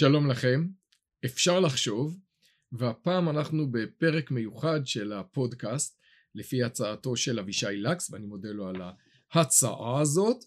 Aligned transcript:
שלום 0.00 0.30
לכם, 0.30 0.66
אפשר 1.24 1.60
לחשוב, 1.60 2.18
והפעם 2.72 3.28
אנחנו 3.28 3.70
בפרק 3.70 4.30
מיוחד 4.30 4.80
של 4.86 5.12
הפודקאסט, 5.12 5.98
לפי 6.34 6.62
הצעתו 6.62 7.16
של 7.16 7.38
אבישי 7.38 7.76
לקס, 7.76 8.10
ואני 8.10 8.26
מודה 8.26 8.48
לו 8.48 8.68
על 8.68 8.76
ההצעה 9.32 10.00
הזאת, 10.00 10.44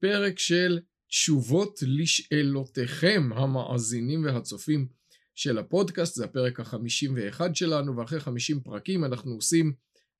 פרק 0.00 0.38
של 0.38 0.80
תשובות 1.08 1.78
לשאלותיכם 1.82 3.30
המאזינים 3.36 4.24
והצופים 4.24 4.88
של 5.34 5.58
הפודקאסט, 5.58 6.14
זה 6.14 6.24
הפרק 6.24 6.60
החמישים 6.60 7.14
ואחד 7.16 7.56
שלנו, 7.56 7.96
ואחרי 7.96 8.20
חמישים 8.20 8.60
פרקים 8.60 9.04
אנחנו 9.04 9.34
עושים 9.34 9.72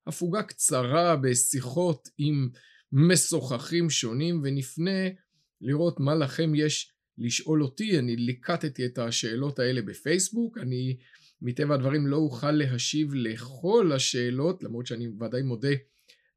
הפוגה 0.07 0.43
קצרה 0.43 1.17
בשיחות 1.17 2.09
עם 2.19 2.49
משוחחים 2.93 3.91
שונים, 3.91 4.41
ונפנה 4.45 5.09
לראות 5.61 6.01
מה 6.01 6.15
לכם 6.15 6.55
יש 6.55 6.94
לשאול 7.19 7.63
אותי, 7.63 7.99
אני 7.99 8.17
ליקטתי 8.17 8.87
את 8.87 8.99
השאלות 8.99 9.59
האלה 9.59 9.83
בפייסבוק, 9.83 10.59
אני 10.59 10.97
מטבע 11.43 11.75
הדברים 11.75 12.07
לא 12.07 12.17
אוכל 12.17 12.53
להשיב 12.53 13.15
לכל 13.15 13.93
השאלות, 13.95 14.63
למרות 14.63 14.87
שאני 14.87 15.09
ודאי 15.09 15.43
מודה 15.43 15.75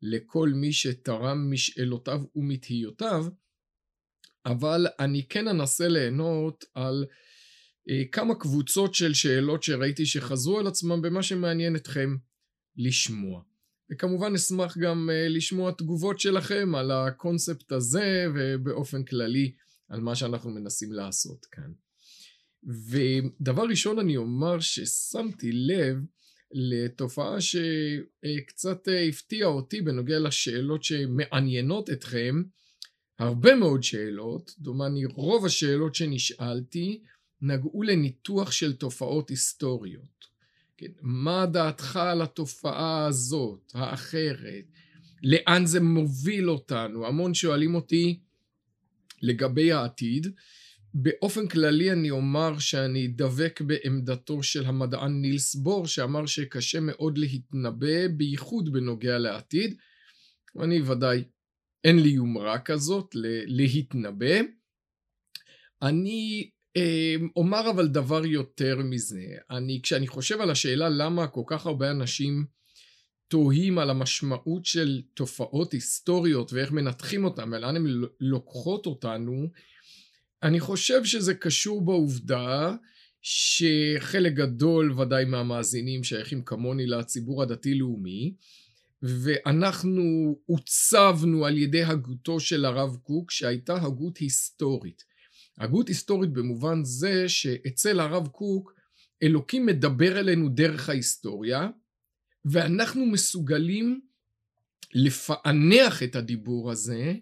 לכל 0.01 0.49
מי 0.49 0.73
שתרם 0.73 1.51
משאלותיו 1.51 2.21
ומתהיותיו, 2.35 3.25
אבל 4.45 4.87
אני 4.99 5.27
כן 5.29 5.47
אנסה 5.47 5.87
ליהנות 5.87 6.65
על 6.73 7.05
אה, 7.89 8.03
כמה 8.11 8.35
קבוצות 8.35 8.93
של 8.93 9.13
שאלות 9.13 9.63
שראיתי 9.63 10.05
שחזרו 10.05 10.59
על 10.59 10.67
עצמם 10.67 11.01
במה 11.01 11.23
שמעניין 11.23 11.75
אתכם 11.75 12.15
לשמוע. 12.77 13.41
וכמובן 13.91 14.33
אשמח 14.35 14.77
גם 14.77 15.09
אה, 15.13 15.27
לשמוע 15.29 15.71
תגובות 15.71 16.19
שלכם 16.19 16.75
על 16.75 16.91
הקונספט 16.91 17.71
הזה 17.71 18.25
ובאופן 18.35 19.03
כללי 19.03 19.51
על 19.89 20.01
מה 20.01 20.15
שאנחנו 20.15 20.51
מנסים 20.51 20.93
לעשות 20.93 21.45
כאן. 21.45 21.71
ודבר 22.63 23.63
ראשון 23.63 23.99
אני 23.99 24.17
אומר 24.17 24.59
ששמתי 24.59 25.51
לב 25.51 25.97
לתופעה 26.51 27.37
שקצת 27.41 28.87
הפתיעה 29.09 29.49
אותי 29.49 29.81
בנוגע 29.81 30.19
לשאלות 30.19 30.83
שמעניינות 30.83 31.89
אתכם, 31.89 32.43
הרבה 33.19 33.55
מאוד 33.55 33.83
שאלות, 33.83 34.55
דומני 34.59 35.05
רוב 35.05 35.45
השאלות 35.45 35.95
שנשאלתי 35.95 37.01
נגעו 37.41 37.83
לניתוח 37.83 38.51
של 38.51 38.75
תופעות 38.75 39.29
היסטוריות. 39.29 40.27
כן, 40.77 40.91
מה 41.01 41.45
דעתך 41.45 41.95
על 41.95 42.21
התופעה 42.21 43.05
הזאת, 43.05 43.71
האחרת? 43.73 44.65
לאן 45.23 45.65
זה 45.65 45.79
מוביל 45.79 46.49
אותנו? 46.49 47.07
המון 47.07 47.33
שואלים 47.33 47.75
אותי 47.75 48.19
לגבי 49.21 49.71
העתיד. 49.71 50.27
באופן 50.93 51.47
כללי 51.47 51.91
אני 51.91 52.09
אומר 52.09 52.59
שאני 52.59 53.07
דבק 53.07 53.61
בעמדתו 53.61 54.43
של 54.43 54.65
המדען 54.65 55.21
נילס 55.21 55.55
בור 55.55 55.87
שאמר 55.87 56.25
שקשה 56.25 56.79
מאוד 56.79 57.17
להתנבא 57.17 58.07
בייחוד 58.07 58.71
בנוגע 58.71 59.17
לעתיד. 59.17 59.77
אני 60.63 60.81
ודאי 60.81 61.23
אין 61.83 61.99
לי 61.99 62.09
יומרה 62.09 62.59
כזאת 62.59 63.15
להתנבא. 63.47 64.35
אני 65.81 66.49
אמ, 66.75 67.29
אומר 67.35 67.69
אבל 67.69 67.87
דבר 67.87 68.25
יותר 68.25 68.77
מזה. 68.83 69.25
אני 69.49 69.79
כשאני 69.83 70.07
חושב 70.07 70.41
על 70.41 70.51
השאלה 70.51 70.89
למה 70.89 71.27
כל 71.27 71.43
כך 71.47 71.65
הרבה 71.65 71.91
אנשים 71.91 72.45
תוהים 73.27 73.79
על 73.79 73.89
המשמעות 73.89 74.65
של 74.65 75.01
תופעות 75.13 75.71
היסטוריות 75.71 76.53
ואיך 76.53 76.71
מנתחים 76.71 77.23
אותן 77.23 77.53
ולאן 77.53 77.75
הן 77.75 77.85
לוקחות 78.19 78.85
אותנו, 78.85 79.49
אני 80.43 80.59
חושב 80.59 81.03
שזה 81.03 81.33
קשור 81.33 81.85
בעובדה 81.85 82.75
שחלק 83.21 84.33
גדול 84.33 84.99
ודאי 84.99 85.25
מהמאזינים 85.25 86.03
שייכים 86.03 86.43
כמוני 86.43 86.85
לציבור 86.85 87.43
הדתי-לאומי 87.43 88.33
ואנחנו 89.01 90.35
עוצבנו 90.45 91.45
על 91.45 91.57
ידי 91.57 91.83
הגותו 91.83 92.39
של 92.39 92.65
הרב 92.65 92.95
קוק 93.03 93.31
שהייתה 93.31 93.75
הגות 93.75 94.17
היסטורית. 94.17 95.03
הגות 95.57 95.87
היסטורית 95.87 96.29
במובן 96.29 96.83
זה 96.83 97.29
שאצל 97.29 97.99
הרב 97.99 98.27
קוק 98.27 98.73
אלוקים 99.23 99.65
מדבר 99.65 100.19
אלינו 100.19 100.49
דרך 100.49 100.89
ההיסטוריה 100.89 101.69
ואנחנו 102.51 103.05
מסוגלים 103.05 104.01
לפענח 104.93 106.03
את 106.03 106.15
הדיבור 106.15 106.71
הזה, 106.71 107.13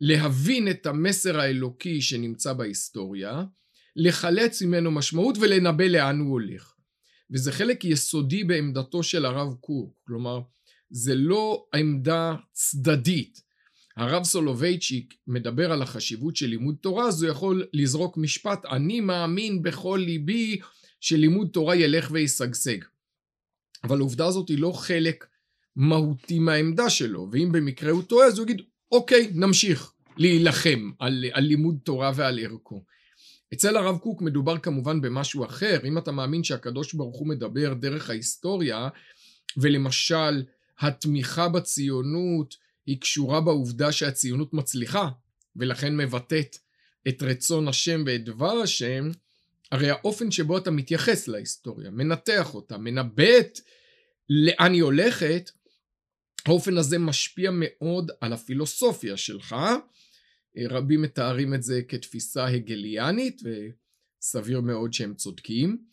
להבין 0.00 0.70
את 0.70 0.86
המסר 0.86 1.40
האלוקי 1.40 2.02
שנמצא 2.02 2.52
בהיסטוריה, 2.52 3.44
לחלץ 3.96 4.62
ממנו 4.62 4.90
משמעות 4.90 5.38
ולנבא 5.40 5.84
לאן 5.84 6.18
הוא 6.18 6.30
הולך. 6.30 6.74
וזה 7.30 7.52
חלק 7.52 7.84
יסודי 7.84 8.44
בעמדתו 8.44 9.02
של 9.02 9.24
הרב 9.24 9.54
קוק, 9.60 9.94
כלומר 10.06 10.40
זה 10.90 11.14
לא 11.14 11.66
עמדה 11.74 12.34
צדדית. 12.52 13.40
הרב 13.96 14.24
סולובייצ'יק 14.24 15.14
מדבר 15.26 15.72
על 15.72 15.82
החשיבות 15.82 16.36
של 16.36 16.46
לימוד 16.46 16.76
תורה, 16.80 17.08
אז 17.08 17.22
הוא 17.22 17.30
יכול 17.30 17.66
לזרוק 17.72 18.16
משפט, 18.16 18.64
אני 18.64 19.00
מאמין 19.00 19.62
בכל 19.62 20.00
ליבי 20.04 20.60
שלימוד 21.00 21.48
תורה 21.52 21.76
ילך 21.76 22.08
וישגשג. 22.12 22.78
אבל 23.84 23.98
העובדה 23.98 24.26
הזאת 24.26 24.48
היא 24.48 24.58
לא 24.58 24.72
חלק 24.72 25.26
מהותי 25.76 26.38
מהעמדה 26.38 26.90
שלו, 26.90 27.28
ואם 27.32 27.52
במקרה 27.52 27.90
הוא 27.90 28.02
טועה 28.02 28.26
אז 28.26 28.38
הוא 28.38 28.44
יגיד 28.44 28.62
אוקיי 28.92 29.30
נמשיך 29.34 29.92
להילחם 30.16 30.90
על, 30.98 31.24
על 31.32 31.44
לימוד 31.44 31.78
תורה 31.84 32.12
ועל 32.14 32.38
ערכו. 32.38 32.84
אצל 33.54 33.76
הרב 33.76 33.98
קוק 33.98 34.22
מדובר 34.22 34.58
כמובן 34.58 35.00
במשהו 35.00 35.44
אחר, 35.44 35.80
אם 35.84 35.98
אתה 35.98 36.12
מאמין 36.12 36.44
שהקדוש 36.44 36.94
ברוך 36.94 37.16
הוא 37.18 37.28
מדבר 37.28 37.74
דרך 37.74 38.10
ההיסטוריה, 38.10 38.88
ולמשל 39.56 40.42
התמיכה 40.78 41.48
בציונות 41.48 42.56
היא 42.86 43.00
קשורה 43.00 43.40
בעובדה 43.40 43.92
שהציונות 43.92 44.54
מצליחה, 44.54 45.08
ולכן 45.56 45.96
מבטאת 45.96 46.56
את 47.08 47.22
רצון 47.22 47.68
השם 47.68 48.02
ואת 48.06 48.24
דבר 48.24 48.52
השם, 48.52 49.10
הרי 49.72 49.90
האופן 49.90 50.30
שבו 50.30 50.58
אתה 50.58 50.70
מתייחס 50.70 51.28
להיסטוריה, 51.28 51.90
מנתח 51.90 52.54
אותה, 52.54 52.78
מנבט 52.78 53.60
לאן 54.28 54.72
היא 54.72 54.82
הולכת, 54.82 55.50
האופן 56.46 56.78
הזה 56.78 56.98
משפיע 56.98 57.50
מאוד 57.54 58.10
על 58.20 58.32
הפילוסופיה 58.32 59.16
שלך. 59.16 59.56
רבים 60.70 61.02
מתארים 61.02 61.54
את 61.54 61.62
זה 61.62 61.82
כתפיסה 61.88 62.46
הגליאנית, 62.46 63.42
וסביר 64.22 64.60
מאוד 64.60 64.92
שהם 64.92 65.14
צודקים. 65.14 65.84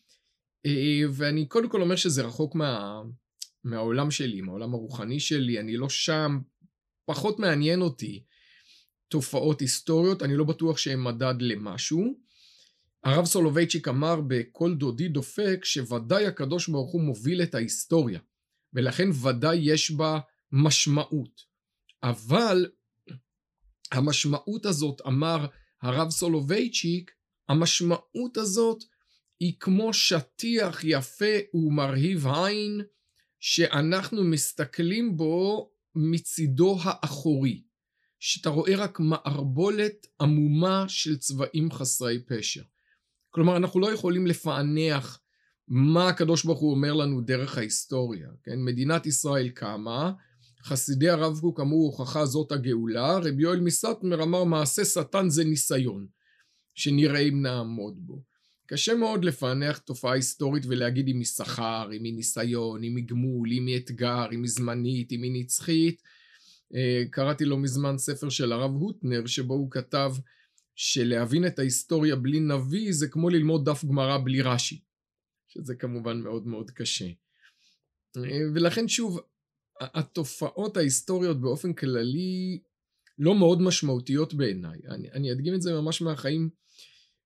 ואני 1.14 1.48
קודם 1.48 1.70
כל 1.70 1.82
אומר 1.82 1.96
שזה 1.96 2.22
רחוק 2.22 2.56
מה, 2.56 3.02
מהעולם 3.64 4.12
שלי, 4.12 4.42
מהעולם 4.42 4.74
הרוחני 4.74 5.20
שלי, 5.20 5.60
אני 5.60 5.78
לא 5.78 5.90
שם, 5.90 6.40
פחות 7.06 7.40
מעניין 7.40 7.82
אותי 7.82 8.24
תופעות 9.08 9.62
היסטוריות, 9.62 10.24
אני 10.24 10.36
לא 10.36 10.44
בטוח 10.44 10.78
שהן 10.78 11.04
מדד 11.04 11.36
למשהו. 11.40 12.29
הרב 13.04 13.26
סולובייצ'יק 13.26 13.88
אמר 13.88 14.22
בכל 14.28 14.76
דודי 14.76 15.08
דופק 15.08 15.60
שוודאי 15.64 16.26
הקדוש 16.26 16.70
ברוך 16.70 16.92
הוא 16.92 17.02
מוביל 17.02 17.42
את 17.44 17.56
ההיסטוריה 17.56 18.20
ולכן 18.74 19.10
ודאי 19.24 19.58
יש 19.58 19.92
בה 19.92 20.20
משמעות. 20.52 21.42
אבל 22.04 22.66
המשמעות 23.92 24.66
הזאת, 24.66 25.02
אמר 25.08 25.46
הרב 25.82 26.10
סולובייצ'יק, 26.10 27.12
המשמעות 27.50 28.38
הזאת 28.38 28.84
היא 29.40 29.54
כמו 29.60 29.94
שטיח 29.94 30.80
יפה 30.84 31.36
ומרהיב 31.54 32.28
עין 32.28 32.82
שאנחנו 33.40 34.24
מסתכלים 34.24 35.18
בו 35.18 35.72
מצידו 35.96 36.78
האחורי, 36.84 37.64
שאתה 38.20 38.50
רואה 38.50 38.76
רק 38.76 39.00
מערבולת 39.00 40.08
עמומה 40.22 40.86
של 40.88 41.18
צבעים 41.18 41.72
חסרי 41.72 42.20
פשר. 42.28 42.64
כלומר 43.32 43.58
אנחנו 43.58 43.80
לא 43.80 43.94
יכולים 43.94 44.28
לפענח 44.28 45.20
מה 45.68 46.10
הקדוש 46.10 46.46
ברוך 46.46 46.60
הוא 46.60 46.72
אומר 46.72 46.94
לנו 46.94 47.22
דרך 47.22 47.58
ההיסטוריה, 47.58 48.30
כן? 48.44 48.62
מדינת 48.66 49.06
ישראל 49.06 49.50
קמה, 49.50 50.12
חסידי 50.64 51.10
הרב 51.10 51.40
קוק 51.40 51.60
אמרו 51.60 51.86
הוכחה 51.86 52.26
זאת 52.26 52.52
הגאולה, 52.52 53.18
רבי 53.18 53.44
יואל 53.44 53.60
מסטמר 53.60 54.24
אמר 54.24 54.44
מעשה 54.44 54.86
שטן 54.86 55.30
זה 55.30 55.44
ניסיון, 55.44 56.08
שנראה 56.76 57.20
אם 57.20 57.42
נעמוד 57.42 57.94
בו. 57.98 58.24
קשה 58.66 58.96
מאוד 58.96 59.26
לפענח 59.26 59.78
תופעה 59.78 60.14
היסטורית 60.14 60.64
ולהגיד 60.68 61.08
אם 61.08 61.18
היא 61.18 61.26
שכר, 61.26 61.90
אם 61.94 62.04
היא 62.04 62.14
ניסיון, 62.14 62.84
אם 62.84 62.96
היא 62.96 63.06
גמול, 63.08 63.52
אם 63.52 63.68
היא 63.68 63.78
אתגר, 63.78 64.26
אם 64.32 64.42
היא 64.44 64.52
זמנית, 64.52 65.12
אם 65.12 65.24
היא 65.24 65.44
נצחית. 65.44 66.02
אה, 66.76 67.04
קראתי 67.12 67.46
לא 67.46 67.58
מזמן 67.58 67.98
ספר 67.98 68.30
של 68.30 68.52
הרב 68.52 68.72
הוטנר 68.72 69.26
שבו 69.26 69.54
הוא 69.54 69.72
כתב 69.72 70.12
שלהבין 70.82 71.48
את 71.48 71.60
ההיסטוריה 71.60 72.16
בלי 72.16 72.40
נביא 72.40 72.92
זה 72.92 73.08
כמו 73.08 73.30
ללמוד 73.30 73.70
דף 73.70 73.86
גמרא 73.86 74.18
בלי 74.18 74.42
רש"י, 74.42 74.82
שזה 75.48 75.76
כמובן 75.76 76.22
מאוד 76.22 76.48
מאוד 76.48 76.72
קשה. 76.72 77.08
ולכן 78.54 78.88
שוב, 78.88 79.20
התופעות 79.82 80.78
ההיסטוריות 80.78 81.42
באופן 81.42 81.74
כללי 81.74 82.60
לא 83.18 83.36
מאוד 83.36 83.62
משמעותיות 83.62 84.34
בעיניי. 84.34 84.80
אני, 84.90 85.12
אני 85.12 85.32
אדגים 85.32 85.54
את 85.54 85.62
זה 85.62 85.74
ממש 85.74 86.02
מהחיים 86.02 86.50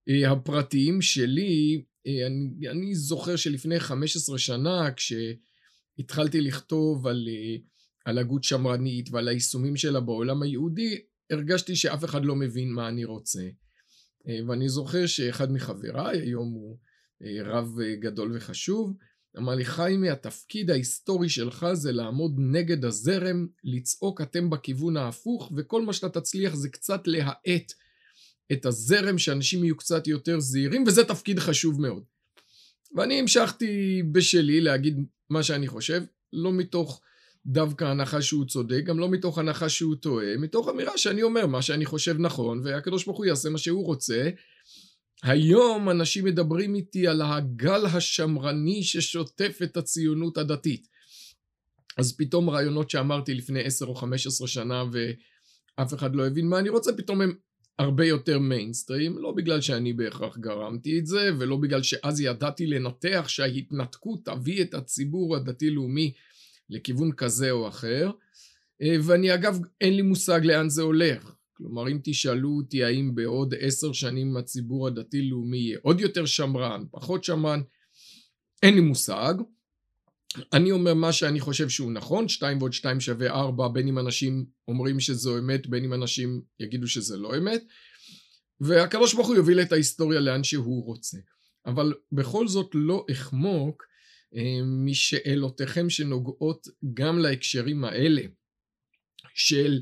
אה, 0.10 0.32
הפרטיים 0.32 1.02
שלי, 1.02 1.84
אה, 2.08 2.28
אני, 2.28 2.70
אני 2.70 2.96
זוכר 2.96 3.36
שלפני 3.36 3.80
15 3.80 4.38
שנה, 4.38 4.90
כשהתחלתי 4.96 6.42
לכתוב 6.42 7.08
על, 7.08 7.28
אה, 7.30 7.56
על 8.06 8.18
הגות 8.18 8.44
שמרנית 8.44 9.10
ועל 9.12 9.28
היישומים 9.28 9.76
שלה 9.76 10.00
בעולם 10.00 10.42
היהודי, 10.42 11.02
הרגשתי 11.34 11.76
שאף 11.76 12.06
אחד 12.06 12.26
לא 12.26 12.36
מבין 12.36 12.72
מה 12.72 12.90
אני 12.90 13.06
רוצה. 13.06 13.42
ואני 14.48 14.70
זוכר 14.70 15.06
שאחד 15.06 15.52
מחבריי, 15.52 16.20
היום 16.22 16.50
הוא 16.50 16.78
רב 17.46 17.70
גדול 18.00 18.32
וחשוב, 18.38 18.94
אמר 19.38 19.56
לי, 19.56 19.66
חיימי, 19.66 20.10
התפקיד 20.10 20.72
ההיסטורי 20.72 21.30
שלך 21.30 21.68
זה 21.74 21.92
לעמוד 21.92 22.36
נגד 22.40 22.86
הזרם, 22.86 23.48
לצעוק 23.64 24.22
אתם 24.22 24.50
בכיוון 24.50 24.98
ההפוך, 24.98 25.52
וכל 25.58 25.82
מה 25.82 25.94
שאתה 25.94 26.20
תצליח 26.20 26.56
זה 26.56 26.70
קצת 26.70 27.02
להאט 27.06 27.74
את 28.52 28.66
הזרם, 28.66 29.18
שאנשים 29.18 29.64
יהיו 29.64 29.78
קצת 29.78 30.08
יותר 30.08 30.40
זהירים, 30.40 30.84
וזה 30.88 31.04
תפקיד 31.04 31.40
חשוב 31.40 31.82
מאוד. 31.82 32.04
ואני 32.96 33.20
המשכתי 33.20 34.04
בשלי 34.12 34.62
להגיד 34.62 34.98
מה 35.30 35.44
שאני 35.44 35.68
חושב, 35.68 36.04
לא 36.34 36.54
מתוך 36.54 37.02
דווקא 37.46 37.86
הנחה 37.86 38.22
שהוא 38.22 38.46
צודק, 38.46 38.82
גם 38.86 39.00
לא 39.00 39.10
מתוך 39.10 39.38
הנחה 39.38 39.70
שהוא 39.70 39.96
טועה, 39.96 40.38
מתוך 40.38 40.70
אמירה 40.70 40.98
שאני 40.98 41.24
אומר 41.24 41.48
מה 41.48 41.62
שאני 41.62 41.86
חושב 41.86 42.16
נכון, 42.20 42.62
והקדוש 42.64 43.06
ברוך 43.06 43.18
הוא 43.18 43.26
יעשה 43.26 43.50
מה 43.50 43.58
שהוא 43.58 43.86
רוצה. 43.86 44.30
היום 45.24 45.90
אנשים 45.90 46.26
מדברים 46.26 46.76
איתי 46.76 47.08
על 47.08 47.22
הגל 47.22 47.86
השמרני 47.86 48.84
ששוטף 48.84 49.60
את 49.64 49.78
הציונות 49.78 50.38
הדתית. 50.38 50.88
אז 51.98 52.18
פתאום 52.18 52.50
רעיונות 52.50 52.90
שאמרתי 52.90 53.34
לפני 53.34 53.64
עשר 53.64 53.86
או 53.86 53.96
חמש 53.96 54.28
עשרה 54.28 54.48
שנה 54.48 54.84
ואף 54.92 55.94
אחד 55.94 56.16
לא 56.16 56.28
הבין 56.28 56.48
מה 56.48 56.60
אני 56.60 56.70
רוצה, 56.70 56.94
פתאום 56.94 57.22
הם 57.22 57.34
הרבה 57.80 58.06
יותר 58.06 58.40
מיינסטרים, 58.40 59.18
לא 59.18 59.32
בגלל 59.32 59.62
שאני 59.62 59.94
בהכרח 59.94 60.38
גרמתי 60.38 61.00
את 61.00 61.06
זה, 61.06 61.30
ולא 61.40 61.58
בגלל 61.58 61.84
שאז 61.84 62.22
ידעתי 62.22 62.66
לנתח 62.66 63.26
שההתנתקות 63.28 64.26
תביא 64.26 64.62
את 64.62 64.74
הציבור 64.74 65.36
הדתי-לאומי 65.36 66.14
לכיוון 66.70 67.12
כזה 67.12 67.52
או 67.52 67.68
אחר, 67.68 68.12
אה, 68.82 68.96
ואני 69.04 69.34
אגב, 69.34 69.60
אין 69.82 69.96
לי 69.96 70.02
מושג 70.02 70.40
לאן 70.44 70.70
זה 70.70 70.82
הולך. 70.82 71.36
כלומר, 71.54 71.92
אם 71.92 72.00
תשאלו 72.04 72.50
אותי 72.50 72.84
האם 72.84 73.16
בעוד 73.16 73.54
עשר 73.60 73.94
שנים 73.94 74.38
הציבור 74.38 74.88
הדתי-לאומי 74.88 75.58
יהיה 75.58 75.78
עוד 75.82 76.00
יותר 76.00 76.26
שמרן, 76.26 76.84
פחות 76.92 77.24
שמרן, 77.24 77.62
אין 78.64 78.74
לי 78.74 78.82
מושג. 78.82 79.34
אני 80.54 80.72
אומר 80.72 80.94
מה 80.94 81.12
שאני 81.12 81.40
חושב 81.40 81.70
שהוא 81.70 81.92
נכון, 81.92 82.28
שתיים 82.28 82.58
ועוד 82.58 82.74
שתיים 82.74 83.00
שווה 83.00 83.30
ארבע, 83.30 83.68
בין 83.68 83.88
אם 83.88 84.00
אנשים 84.00 84.46
אומרים 84.68 85.00
שזו 85.00 85.38
אמת, 85.38 85.68
בין 85.68 85.84
אם 85.84 85.94
אנשים 85.94 86.42
יגידו 86.60 86.88
שזה 86.88 87.18
לא 87.18 87.38
אמת, 87.38 87.64
והקדוש 88.62 89.14
ברוך 89.14 89.28
הוא 89.28 89.36
יוביל 89.36 89.62
את 89.62 89.72
ההיסטוריה 89.72 90.20
לאן 90.20 90.44
שהוא 90.44 90.86
רוצה. 90.86 91.18
אבל 91.66 91.94
בכל 92.12 92.48
זאת 92.48 92.70
לא 92.74 93.06
אחמוק 93.12 93.84
משאלותיכם 94.64 95.90
שנוגעות 95.90 96.68
גם 96.94 97.20
להקשרים 97.20 97.84
האלה 97.84 98.22
של 99.34 99.82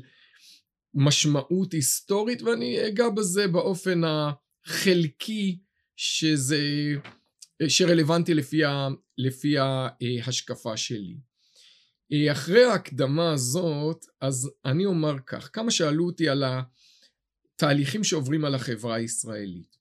משמעות 0.94 1.72
היסטורית, 1.72 2.42
ואני 2.42 2.88
אגע 2.88 3.08
בזה 3.08 3.48
באופן 3.48 4.00
החלקי 4.04 5.58
שזה, 5.96 6.58
שרלוונטי 7.68 8.34
לפי, 8.34 8.64
ה, 8.64 8.88
לפי 9.18 9.54
ההשקפה 9.58 10.76
שלי. 10.76 11.16
אחרי 12.32 12.64
ההקדמה 12.64 13.32
הזאת, 13.32 14.06
אז 14.20 14.50
אני 14.64 14.84
אומר 14.84 15.14
כך, 15.26 15.50
כמה 15.52 15.70
שאלו 15.70 16.06
אותי 16.06 16.28
על 16.28 16.44
התהליכים 17.54 18.04
שעוברים 18.04 18.44
על 18.44 18.54
החברה 18.54 18.94
הישראלית. 18.94 19.76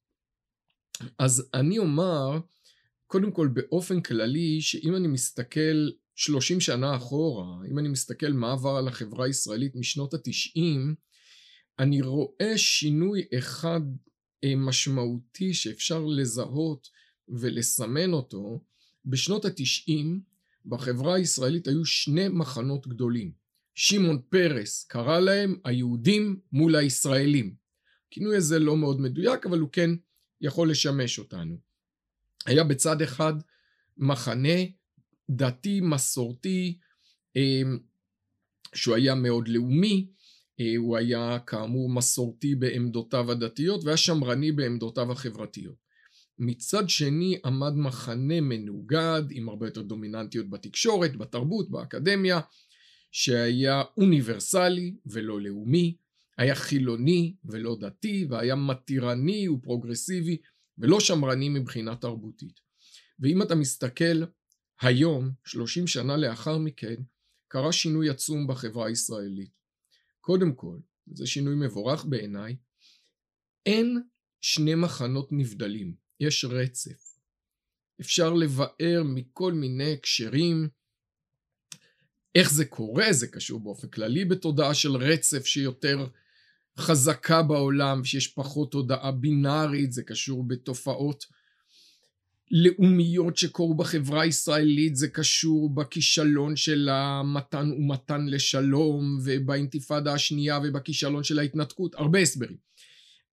אז 1.19 1.50
אני 1.53 1.77
אומר, 1.77 2.39
קודם 3.11 3.31
כל 3.31 3.47
באופן 3.47 4.01
כללי, 4.01 4.61
שאם 4.61 4.95
אני 4.95 5.07
מסתכל 5.07 5.89
30 6.15 6.59
שנה 6.59 6.95
אחורה, 6.95 7.67
אם 7.71 7.79
אני 7.79 7.89
מסתכל 7.89 8.33
מה 8.33 8.51
עבר 8.51 8.75
על 8.75 8.87
החברה 8.87 9.25
הישראלית 9.25 9.75
משנות 9.75 10.13
התשעים, 10.13 10.95
אני 11.79 12.01
רואה 12.01 12.57
שינוי 12.57 13.23
אחד 13.37 13.81
אה, 14.43 14.53
משמעותי 14.55 15.53
שאפשר 15.53 16.05
לזהות 16.05 16.87
ולסמן 17.29 18.13
אותו. 18.13 18.63
בשנות 19.05 19.45
התשעים 19.45 20.21
בחברה 20.65 21.15
הישראלית 21.15 21.67
היו 21.67 21.85
שני 21.85 22.27
מחנות 22.27 22.87
גדולים. 22.87 23.31
שמעון 23.75 24.21
פרס 24.29 24.83
קרא 24.83 25.19
להם 25.19 25.59
היהודים 25.63 26.39
מול 26.51 26.75
הישראלים. 26.75 27.55
הכינוי 28.07 28.37
הזה 28.37 28.59
לא 28.59 28.77
מאוד 28.77 29.01
מדויק, 29.01 29.45
אבל 29.45 29.59
הוא 29.59 29.69
כן 29.71 29.89
יכול 30.41 30.71
לשמש 30.71 31.19
אותנו. 31.19 31.70
היה 32.45 32.63
בצד 32.63 33.01
אחד 33.01 33.33
מחנה 33.97 34.59
דתי, 35.29 35.81
מסורתי, 35.81 36.77
אמ, 37.35 37.79
שהוא 38.75 38.95
היה 38.95 39.15
מאוד 39.15 39.47
לאומי, 39.47 40.07
אה, 40.59 40.73
הוא 40.77 40.97
היה 40.97 41.39
כאמור 41.45 41.89
מסורתי 41.89 42.55
בעמדותיו 42.55 43.31
הדתיות 43.31 43.83
והיה 43.83 43.97
שמרני 43.97 44.51
בעמדותיו 44.51 45.11
החברתיות. 45.11 45.75
מצד 46.39 46.89
שני 46.89 47.38
עמד 47.45 47.73
מחנה 47.75 48.41
מנוגד 48.41 49.21
עם 49.31 49.49
הרבה 49.49 49.67
יותר 49.67 49.81
דומיננטיות 49.81 50.49
בתקשורת, 50.49 51.15
בתרבות, 51.15 51.69
באקדמיה, 51.69 52.39
שהיה 53.11 53.83
אוניברסלי 53.97 54.95
ולא 55.05 55.41
לאומי, 55.41 55.95
היה 56.38 56.55
חילוני 56.55 57.35
ולא 57.45 57.77
דתי, 57.79 58.25
והיה 58.29 58.55
מתירני 58.55 59.47
ופרוגרסיבי 59.47 60.38
ולא 60.77 61.00
שמרני 61.00 61.50
מבחינה 61.50 61.95
תרבותית. 61.95 62.59
ואם 63.19 63.41
אתה 63.41 63.56
מסתכל 63.56 64.23
היום, 64.81 65.31
שלושים 65.45 65.88
שנה 65.88 66.18
לאחר 66.18 66.57
מכן, 66.57 66.95
קרה 67.47 67.71
שינוי 67.71 68.09
עצום 68.09 68.47
בחברה 68.47 68.88
הישראלית. 68.88 69.51
קודם 70.21 70.56
כל, 70.56 70.77
וזה 71.07 71.27
שינוי 71.27 71.56
מבורך 71.56 72.06
בעיניי, 72.06 72.56
אין 73.65 74.01
שני 74.41 74.75
מחנות 74.75 75.27
נבדלים, 75.31 75.95
יש 76.19 76.45
רצף. 76.45 77.17
אפשר 78.01 78.33
לבאר 78.33 79.03
מכל 79.06 79.53
מיני 79.53 79.94
הקשרים 79.94 80.69
איך 82.35 82.51
זה 82.51 82.65
קורה, 82.65 83.13
זה 83.13 83.27
קשור 83.27 83.59
באופן 83.59 83.88
כללי 83.88 84.25
בתודעה 84.25 84.74
של 84.74 84.95
רצף 84.95 85.45
שיותר 85.45 86.07
חזקה 86.79 87.41
בעולם, 87.44 88.03
שיש 88.03 88.27
פחות 88.27 88.71
תודעה 88.71 89.12
בינארית, 89.12 89.91
זה 89.91 90.03
קשור 90.03 90.48
בתופעות 90.48 91.25
לאומיות 92.51 93.38
שקורו 93.38 93.75
בחברה 93.75 94.22
הישראלית, 94.22 94.95
זה 94.95 95.07
קשור 95.07 95.75
בכישלון 95.75 96.55
של 96.55 96.89
המתן 96.91 97.72
ומתן 97.72 98.25
לשלום 98.25 99.19
ובאינתיפאדה 99.24 100.13
השנייה 100.13 100.60
ובכישלון 100.63 101.24
של 101.24 101.39
ההתנתקות, 101.39 101.95
הרבה 101.95 102.19
הסברים. 102.19 102.57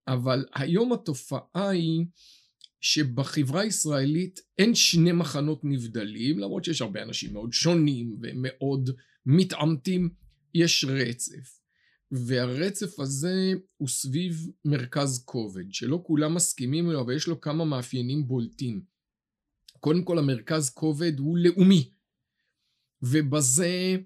אבל 0.07 0.45
היום 0.55 0.93
התופעה 0.93 1.69
היא 1.69 2.05
שבחברה 2.81 3.61
הישראלית 3.61 4.39
אין 4.57 4.75
שני 4.75 5.11
מחנות 5.11 5.61
נבדלים, 5.63 6.39
למרות 6.39 6.63
שיש 6.63 6.81
הרבה 6.81 7.03
אנשים 7.03 7.33
מאוד 7.33 7.53
שונים 7.53 8.17
ומאוד 8.21 8.89
מתעמתים, 9.25 10.09
יש 10.53 10.85
רצף. 10.87 11.58
והרצף 12.11 12.99
הזה 12.99 13.51
הוא 13.77 13.87
סביב 13.87 14.47
מרכז 14.65 15.23
כובד, 15.25 15.65
שלא 15.71 16.01
כולם 16.05 16.35
מסכימים 16.35 16.91
לו, 16.91 17.01
אבל 17.01 17.15
יש 17.15 17.27
לו 17.27 17.41
כמה 17.41 17.65
מאפיינים 17.65 18.27
בולטים. 18.27 18.81
קודם 19.79 20.03
כל 20.03 20.17
המרכז 20.17 20.69
כובד 20.69 21.19
הוא 21.19 21.37
לאומי, 21.37 21.91
ובזה 23.01 23.97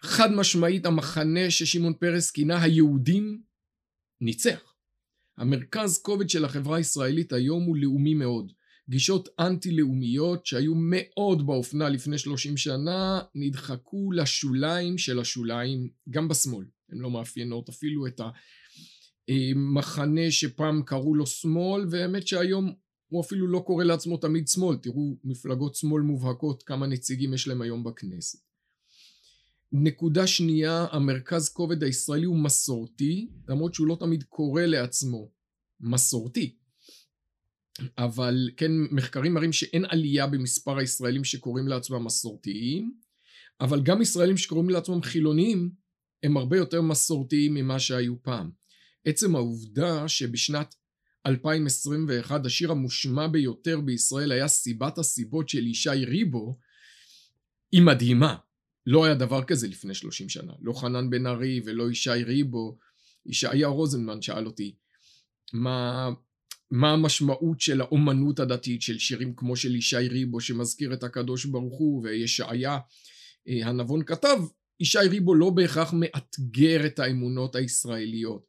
חד 0.00 0.32
משמעית 0.32 0.86
המחנה 0.86 1.50
ששמעון 1.50 1.94
פרס 1.94 2.30
כינה 2.30 2.62
היהודים 2.62 3.42
ניצח. 4.20 4.74
המרכז 5.38 6.02
כובד 6.02 6.30
של 6.30 6.44
החברה 6.44 6.76
הישראלית 6.76 7.32
היום 7.32 7.64
הוא 7.64 7.76
לאומי 7.76 8.14
מאוד. 8.14 8.52
גישות 8.88 9.28
אנטי-לאומיות 9.38 10.46
שהיו 10.46 10.74
מאוד 10.74 11.46
באופנה 11.46 11.88
לפני 11.88 12.18
30 12.18 12.56
שנה 12.56 13.20
נדחקו 13.34 14.12
לשוליים 14.12 14.98
של 14.98 15.18
השוליים 15.18 15.88
גם 16.10 16.28
בשמאל. 16.28 16.64
הן 16.92 16.98
לא 16.98 17.10
מאפיינות 17.10 17.68
אפילו 17.68 18.06
את 18.06 18.20
המחנה 19.28 20.30
שפעם 20.30 20.82
קראו 20.82 21.14
לו 21.14 21.26
שמאל 21.26 21.86
והאמת 21.90 22.26
שהיום 22.26 22.74
הוא 23.08 23.20
אפילו 23.20 23.46
לא 23.46 23.58
קורא 23.58 23.84
לעצמו 23.84 24.16
תמיד 24.16 24.48
שמאל, 24.48 24.76
תראו 24.76 25.16
מפלגות 25.24 25.74
שמאל 25.74 26.02
מובהקות 26.02 26.62
כמה 26.62 26.86
נציגים 26.86 27.34
יש 27.34 27.48
להם 27.48 27.62
היום 27.62 27.84
בכנסת. 27.84 28.38
נקודה 29.72 30.26
שנייה, 30.26 30.86
המרכז 30.90 31.48
כובד 31.48 31.82
הישראלי 31.82 32.24
הוא 32.24 32.38
מסורתי, 32.38 33.28
למרות 33.48 33.74
שהוא 33.74 33.86
לא 33.86 33.96
תמיד 34.00 34.22
קורא 34.22 34.62
לעצמו 34.62 35.30
מסורתי. 35.80 36.56
אבל 37.98 38.50
כן, 38.56 38.70
מחקרים 38.90 39.34
מראים 39.34 39.52
שאין 39.52 39.84
עלייה 39.84 40.26
במספר 40.26 40.78
הישראלים 40.78 41.24
שקוראים 41.24 41.68
לעצמם 41.68 42.04
מסורתיים, 42.04 42.94
אבל 43.60 43.82
גם 43.82 44.02
ישראלים 44.02 44.36
שקוראים 44.36 44.70
לעצמם 44.70 45.02
חילוניים 45.02 45.70
הם 46.22 46.36
הרבה 46.36 46.56
יותר 46.56 46.82
מסורתיים 46.82 47.54
ממה 47.54 47.78
שהיו 47.78 48.22
פעם. 48.22 48.50
עצם 49.04 49.36
העובדה 49.36 50.08
שבשנת 50.08 50.74
2021, 51.26 52.46
השיר 52.46 52.70
המושמע 52.70 53.26
ביותר 53.26 53.80
בישראל 53.80 54.32
היה 54.32 54.48
סיבת 54.48 54.98
הסיבות 54.98 55.48
של 55.48 55.66
ישי 55.66 56.04
ריבו, 56.04 56.58
היא 57.72 57.82
מדהימה. 57.82 58.36
לא 58.86 59.04
היה 59.04 59.14
דבר 59.14 59.44
כזה 59.44 59.68
לפני 59.68 59.94
30 59.94 60.28
שנה. 60.28 60.52
לא 60.60 60.72
חנן 60.72 61.10
בן 61.10 61.26
ארי 61.26 61.60
ולא 61.64 61.90
ישי 61.90 62.10
ריבו. 62.10 62.78
ישעיה 63.26 63.66
רוזנמן 63.66 64.22
שאל 64.22 64.46
אותי, 64.46 64.74
מה, 65.52 66.10
מה 66.70 66.92
המשמעות 66.92 67.60
של 67.60 67.80
האומנות 67.80 68.40
הדתית 68.40 68.82
של 68.82 68.98
שירים 68.98 69.34
כמו 69.36 69.56
של 69.56 69.76
ישי 69.76 70.08
ריבו 70.08 70.40
שמזכיר 70.40 70.92
את 70.92 71.02
הקדוש 71.02 71.44
ברוך 71.44 71.78
הוא 71.78 72.02
וישעיה 72.04 72.78
אה, 73.48 73.68
הנבון 73.68 74.04
כתב, 74.04 74.38
ישי 74.82 74.98
ריבו 74.98 75.34
לא 75.34 75.50
בהכרח 75.50 75.92
מאתגר 75.92 76.86
את 76.86 76.98
האמונות 76.98 77.56
הישראליות. 77.56 78.46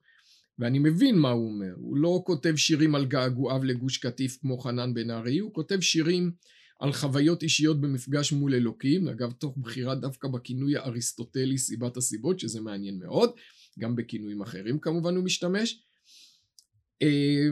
ואני 0.60 0.80
מבין 0.80 1.18
מה 1.18 1.32
הוא 1.32 1.50
אומר, 1.50 1.74
הוא 1.76 1.98
לא 1.98 2.24
כותב 2.26 2.56
שירים 2.56 2.96
על 2.96 3.06
געגועיו 3.06 3.64
לגוש 3.64 3.98
קטיף 3.98 4.38
כמו 4.42 4.58
חנן 4.58 4.94
בן 4.94 5.12
ארי, 5.12 5.40
הוא 5.40 5.54
כותב 5.54 5.80
שירים 5.82 6.32
על 6.80 6.94
חוויות 6.94 7.44
אישיות 7.44 7.82
במפגש 7.82 8.32
מול 8.32 8.54
אלוקים, 8.54 9.08
אגב 9.08 9.32
תוך 9.32 9.58
בחירה 9.58 9.96
דווקא 9.96 10.28
בכינוי 10.28 10.78
האריסטוטלי 10.78 11.58
סיבת 11.58 11.98
הסיבות, 11.98 12.40
שזה 12.40 12.62
מעניין 12.62 13.00
מאוד, 13.00 13.32
גם 13.80 13.96
בכינויים 13.96 14.42
אחרים 14.42 14.80
כמובן 14.80 15.16
הוא 15.16 15.24
משתמש. 15.24 15.84
אה, 17.02 17.48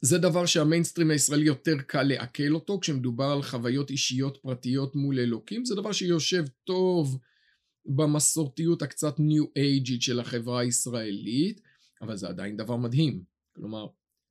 זה 0.00 0.18
דבר 0.18 0.46
שהמיינסטרים 0.46 1.10
הישראלי 1.10 1.46
יותר 1.46 1.76
קל 1.86 2.02
לעכל 2.02 2.54
אותו 2.54 2.80
כשמדובר 2.80 3.24
על 3.24 3.42
חוויות 3.42 3.90
אישיות 3.90 4.38
פרטיות 4.42 4.96
מול 4.96 5.18
אלוקים, 5.18 5.64
זה 5.64 5.74
דבר 5.74 5.92
שיושב 5.92 6.44
טוב 6.64 7.18
במסורתיות 7.86 8.82
הקצת 8.82 9.14
ניו 9.18 9.44
אייג'ית 9.56 10.02
של 10.02 10.20
החברה 10.20 10.60
הישראלית, 10.60 11.60
אבל 12.02 12.16
זה 12.16 12.28
עדיין 12.28 12.56
דבר 12.56 12.76
מדהים. 12.76 13.22
כלומר, 13.52 13.86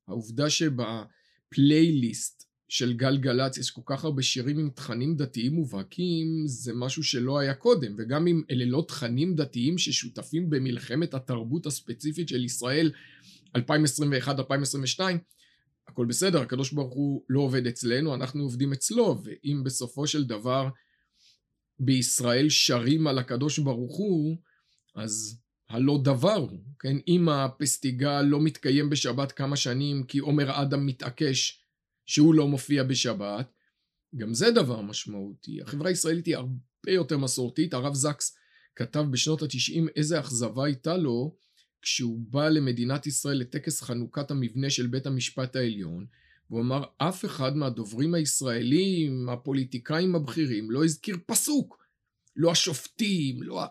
העובדה 0.07 0.49
שבפלייליסט 0.49 2.49
של 2.69 2.93
גלגלצ 2.93 3.57
יש 3.57 3.71
כל 3.71 3.81
כך 3.85 4.05
הרבה 4.05 4.21
שירים 4.21 4.59
עם 4.59 4.69
תכנים 4.69 5.15
דתיים 5.15 5.53
מובהקים, 5.53 6.43
זה 6.45 6.73
משהו 6.75 7.03
שלא 7.03 7.39
היה 7.39 7.53
קודם, 7.53 7.95
וגם 7.97 8.27
אם 8.27 8.41
אלה 8.51 8.65
לא 8.65 8.85
תכנים 8.87 9.35
דתיים 9.35 9.77
ששותפים 9.77 10.49
במלחמת 10.49 11.13
התרבות 11.13 11.65
הספציפית 11.65 12.29
של 12.29 12.45
ישראל 12.45 12.91
2021-2022, 13.57 13.59
הכל 15.87 16.05
בסדר, 16.05 16.41
הקדוש 16.41 16.71
ברוך 16.71 16.93
הוא 16.93 17.23
לא 17.29 17.39
עובד 17.39 17.67
אצלנו, 17.67 18.15
אנחנו 18.15 18.43
עובדים 18.43 18.73
אצלו, 18.73 19.21
ואם 19.23 19.61
בסופו 19.63 20.07
של 20.07 20.23
דבר 20.23 20.69
בישראל 21.79 22.49
שרים 22.49 23.07
על 23.07 23.19
הקדוש 23.19 23.59
ברוך 23.59 23.97
הוא, 23.97 24.37
אז 24.95 25.41
הלא 25.69 25.99
דבר 26.03 26.35
הוא, 26.35 26.59
כן? 26.79 26.97
אם 27.07 27.29
הפסטיגל 27.29 28.21
לא 28.21 28.41
מתקיים 28.41 28.89
בשבת 28.89 29.31
כמה 29.31 29.55
שנים 29.55 30.03
כי 30.03 30.19
עומר 30.19 30.61
אדם 30.61 30.85
מתעקש 30.85 31.63
שהוא 32.05 32.33
לא 32.33 32.47
מופיע 32.47 32.83
בשבת, 32.83 33.53
גם 34.15 34.33
זה 34.33 34.51
דבר 34.51 34.81
משמעותי. 34.81 35.61
החברה 35.61 35.89
הישראלית 35.89 36.25
היא 36.25 36.35
הרבה 36.35 36.91
יותר 36.91 37.17
מסורתית, 37.17 37.73
הרב 37.73 37.93
זקס 37.93 38.37
כתב 38.75 39.05
בשנות 39.11 39.41
התשעים 39.41 39.87
איזה 39.95 40.19
אכזבה 40.19 40.65
הייתה 40.65 40.97
לו 40.97 41.35
כשהוא 41.81 42.19
בא 42.29 42.49
למדינת 42.49 43.07
ישראל 43.07 43.37
לטקס 43.37 43.81
חנוכת 43.81 44.31
המבנה 44.31 44.69
של 44.69 44.87
בית 44.87 45.05
המשפט 45.05 45.55
העליון, 45.55 46.05
והוא 46.49 46.61
אמר 46.61 46.83
אף 46.97 47.25
אחד 47.25 47.57
מהדוברים 47.57 48.13
הישראלים, 48.13 49.29
הפוליטיקאים 49.29 50.15
הבכירים, 50.15 50.71
לא 50.71 50.85
הזכיר 50.85 51.17
פסוק. 51.25 51.79
לא 52.35 52.51
השופטים, 52.51 53.43
לא 53.43 53.63
ה... 53.63 53.67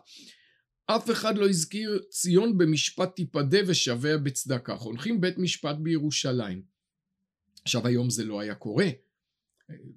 אף 0.87 1.11
אחד 1.11 1.39
לא 1.39 1.49
הזכיר 1.49 2.03
ציון 2.11 2.59
במשפט 2.59 3.17
תיפדה 3.17 3.59
ושבע 3.67 4.17
בצדקה. 4.17 4.77
חונכים 4.77 5.21
בית 5.21 5.39
משפט 5.39 5.77
בירושלים. 5.77 6.63
עכשיו 7.63 7.87
היום 7.87 8.11
זה 8.11 8.25
לא 8.25 8.41
היה 8.41 8.55
קורה. 8.55 8.89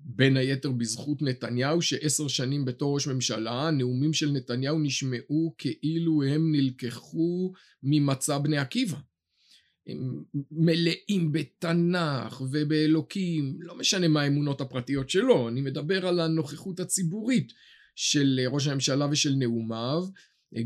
בין 0.03 0.37
היתר 0.37 0.71
בזכות 0.71 1.21
נתניהו 1.21 1.81
שעשר 1.81 2.27
שנים 2.27 2.65
בתור 2.65 2.93
ראש 2.93 3.07
ממשלה 3.07 3.67
הנאומים 3.67 4.13
של 4.13 4.31
נתניהו 4.31 4.79
נשמעו 4.79 5.55
כאילו 5.57 6.23
הם 6.23 6.51
נלקחו 6.51 7.53
ממצע 7.83 8.37
בני 8.37 8.57
עקיבא. 8.57 8.97
הם 9.87 10.23
מלאים 10.51 11.31
בתנ"ך 11.31 12.41
ובאלוקים, 12.51 13.57
לא 13.59 13.75
משנה 13.77 14.07
מה 14.07 14.21
האמונות 14.21 14.61
הפרטיות 14.61 15.09
שלו, 15.09 15.49
אני 15.49 15.61
מדבר 15.61 16.07
על 16.07 16.19
הנוכחות 16.19 16.79
הציבורית 16.79 17.53
של 17.95 18.39
ראש 18.51 18.67
הממשלה 18.67 19.07
ושל 19.11 19.33
נאומיו, 19.37 20.03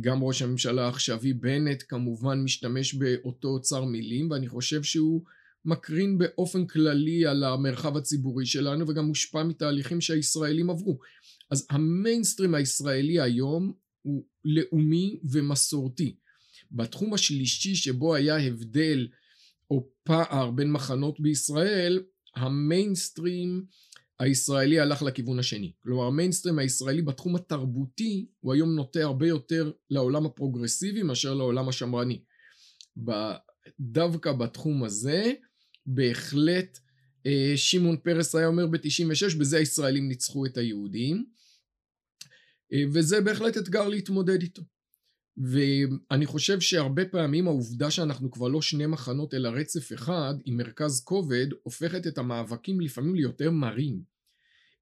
גם 0.02 0.24
ראש 0.24 0.42
הממשלה 0.42 0.86
העכשווי 0.86 1.34
בנט 1.34 1.84
כמובן 1.88 2.44
משתמש 2.44 2.94
באותו 2.94 3.48
אוצר 3.48 3.86
מילים 3.86 4.32
ואני 4.32 4.48
חושב 4.48 4.84
שהוא 4.84 5.24
מקרין 5.66 6.18
באופן 6.18 6.66
כללי 6.68 7.26
על 7.26 7.44
המרחב 7.44 7.98
הציבורי 7.98 8.46
שלנו 8.46 8.88
וגם 8.88 9.06
מושפע 9.06 9.44
מתהליכים 9.44 10.02
שהישראלים 10.02 10.70
עברו. 10.70 11.00
אז 11.52 11.68
המיינסטרים 11.70 12.56
הישראלי 12.56 13.22
היום 13.22 13.74
הוא 14.02 14.26
לאומי 14.46 15.20
ומסורתי. 15.32 16.16
בתחום 16.72 17.14
השלישי 17.14 17.76
שבו 17.76 18.16
היה 18.16 18.38
הבדל 18.38 19.08
או 19.72 19.88
פער 20.04 20.52
בין 20.52 20.72
מחנות 20.72 21.20
בישראל, 21.20 22.04
המיינסטרים 22.36 23.66
הישראלי 24.20 24.80
הלך 24.80 25.02
לכיוון 25.02 25.40
השני. 25.40 25.72
כלומר 25.84 26.04
המיינסטרים 26.04 26.60
הישראלי 26.60 27.02
בתחום 27.02 27.36
התרבותי 27.36 28.28
הוא 28.40 28.54
היום 28.54 28.76
נוטה 28.76 29.04
הרבה 29.04 29.28
יותר 29.28 29.72
לעולם 29.90 30.26
הפרוגרסיבי 30.26 31.04
מאשר 31.04 31.34
לעולם 31.34 31.70
השמרני. 31.70 32.22
דווקא 33.80 34.32
בתחום 34.32 34.84
הזה 34.84 35.34
בהחלט 35.86 36.80
אה, 37.26 37.54
שמעון 37.56 37.98
פרס 37.98 38.36
היה 38.36 38.48
אומר 38.48 38.68
ב-96 38.68 39.38
בזה 39.40 39.58
הישראלים 39.58 40.08
ניצחו 40.08 40.46
את 40.46 40.58
היהודים 40.58 41.26
אה, 42.74 42.84
וזה 42.94 43.22
בהחלט 43.22 43.58
אתגר 43.58 43.88
להתמודד 43.88 44.42
איתו. 44.42 44.62
ואני 45.38 46.26
חושב 46.26 46.60
שהרבה 46.60 47.06
פעמים 47.06 47.48
העובדה 47.48 47.92
שאנחנו 47.92 48.32
כבר 48.32 48.48
לא 48.48 48.62
שני 48.62 48.86
מחנות 48.86 49.34
אלא 49.34 49.50
רצף 49.50 49.94
אחד 49.94 50.34
עם 50.46 50.58
מרכז 50.58 51.04
כובד 51.04 51.48
הופכת 51.64 52.08
את 52.08 52.18
המאבקים 52.18 52.82
לפעמים 52.82 53.16
ליותר 53.16 53.52
מרים. 53.52 54.16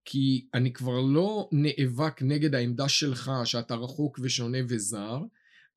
כי 0.06 0.48
אני 0.54 0.74
כבר 0.74 1.02
לא 1.02 1.50
נאבק 1.52 2.22
נגד 2.22 2.56
העמדה 2.56 2.90
שלך 2.90 3.32
שאתה 3.46 3.76
רחוק 3.76 4.20
ושונה 4.22 4.58
וזר, 4.70 5.18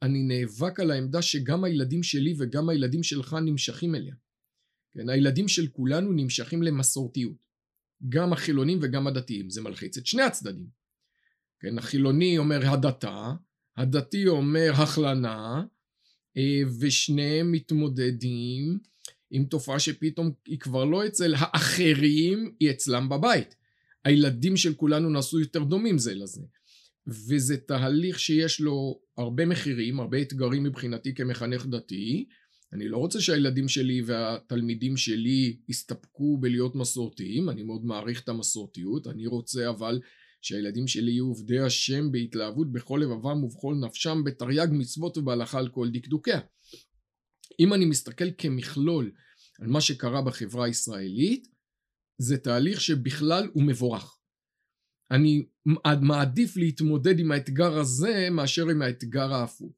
אני 0.02 0.23
נאבק 0.23 0.80
על 0.80 0.90
העמדה 0.90 1.23
שגם 1.23 1.64
הילדים 1.64 2.02
שלי 2.02 2.35
וגם 2.38 2.68
הילדים 2.68 3.02
שלך 3.02 3.37
נמשכים 3.45 3.95
אליה. 3.95 4.14
כן, 4.92 5.09
הילדים 5.09 5.49
של 5.49 5.66
כולנו 5.68 6.12
נמשכים 6.12 6.62
למסורתיות. 6.62 7.47
גם 8.09 8.33
החילונים 8.33 8.78
וגם 8.83 9.06
הדתיים. 9.06 9.50
זה 9.50 9.62
מלחיץ 9.62 9.97
את 9.97 10.06
שני 10.06 10.23
הצדדים. 10.23 10.66
כן, 11.61 11.78
החילוני 11.78 12.38
אומר 12.38 12.71
הדתה, 12.71 13.33
הדתי 13.76 14.26
אומר 14.26 14.73
הכלנה, 14.75 15.62
אה, 16.37 16.62
ושניהם 16.80 17.52
מתמודדים 17.52 18.78
עם 19.30 19.45
תופעה 19.45 19.78
שפתאום 19.78 20.30
היא 20.47 20.59
כבר 20.59 20.85
לא 20.85 21.06
אצל 21.06 21.35
האחרים, 21.37 22.54
היא 22.61 22.71
אצלם 22.71 23.09
בבית. 23.09 23.56
הילדים 24.04 24.56
של 24.56 24.75
כולנו 24.75 25.11
נעשו 25.11 25.40
יותר 25.40 25.62
דומים 25.62 25.99
זה 25.99 26.14
לזה. 26.14 26.42
וזה 27.06 27.56
תהליך 27.56 28.18
שיש 28.18 28.61
לו 28.61 29.00
הרבה 29.18 29.47
מחירים, 29.47 30.00
הרבה 30.00 30.23
אתגרים 30.23 30.62
מבחינתי 30.62 31.14
כמחנך 31.14 31.66
דתי. 31.66 32.26
אני 32.73 32.88
לא 32.88 32.97
רוצה 32.97 33.21
שהילדים 33.21 33.68
שלי 33.68 34.02
והתלמידים 34.06 34.97
שלי 34.97 35.56
יסתפקו 35.68 36.38
בלהיות 36.38 36.75
מסורתיים, 36.75 37.50
אני 37.50 37.62
מאוד 37.62 37.85
מעריך 37.85 38.21
את 38.21 38.28
המסורתיות, 38.28 39.06
אני 39.06 39.26
רוצה 39.26 39.68
אבל 39.68 40.00
שהילדים 40.47 40.87
שלי 40.87 41.11
יהיו 41.11 41.26
עובדי 41.26 41.61
השם 41.61 42.12
בהתלהבות 42.12 42.73
בכל 42.73 43.00
לבבם 43.03 43.45
ובכל 43.45 43.75
נפשם 43.87 44.25
בתרי"ג 44.25 44.69
מצוות 44.73 45.19
ובהלכה 45.19 45.59
על 45.59 45.69
כל 45.69 45.91
דקדוקיה. 45.91 46.41
אם 47.61 47.75
אני 47.75 47.85
מסתכל 47.85 48.25
כמכלול 48.38 49.12
על 49.61 49.69
מה 49.69 49.81
שקרה 49.81 50.23
בחברה 50.23 50.67
הישראלית, 50.67 51.49
זה 52.19 52.38
תהליך 52.38 52.81
שבכלל 52.81 53.49
הוא 53.53 53.62
מבורך. 53.62 54.19
אני 55.11 55.47
מעדיף 56.00 56.57
להתמודד 56.57 57.19
עם 57.19 57.33
האתגר 57.33 57.79
הזה 57.79 58.29
מאשר 58.31 58.69
עם 58.69 58.83
האתגר 58.83 59.33
ההפוך. 59.33 59.73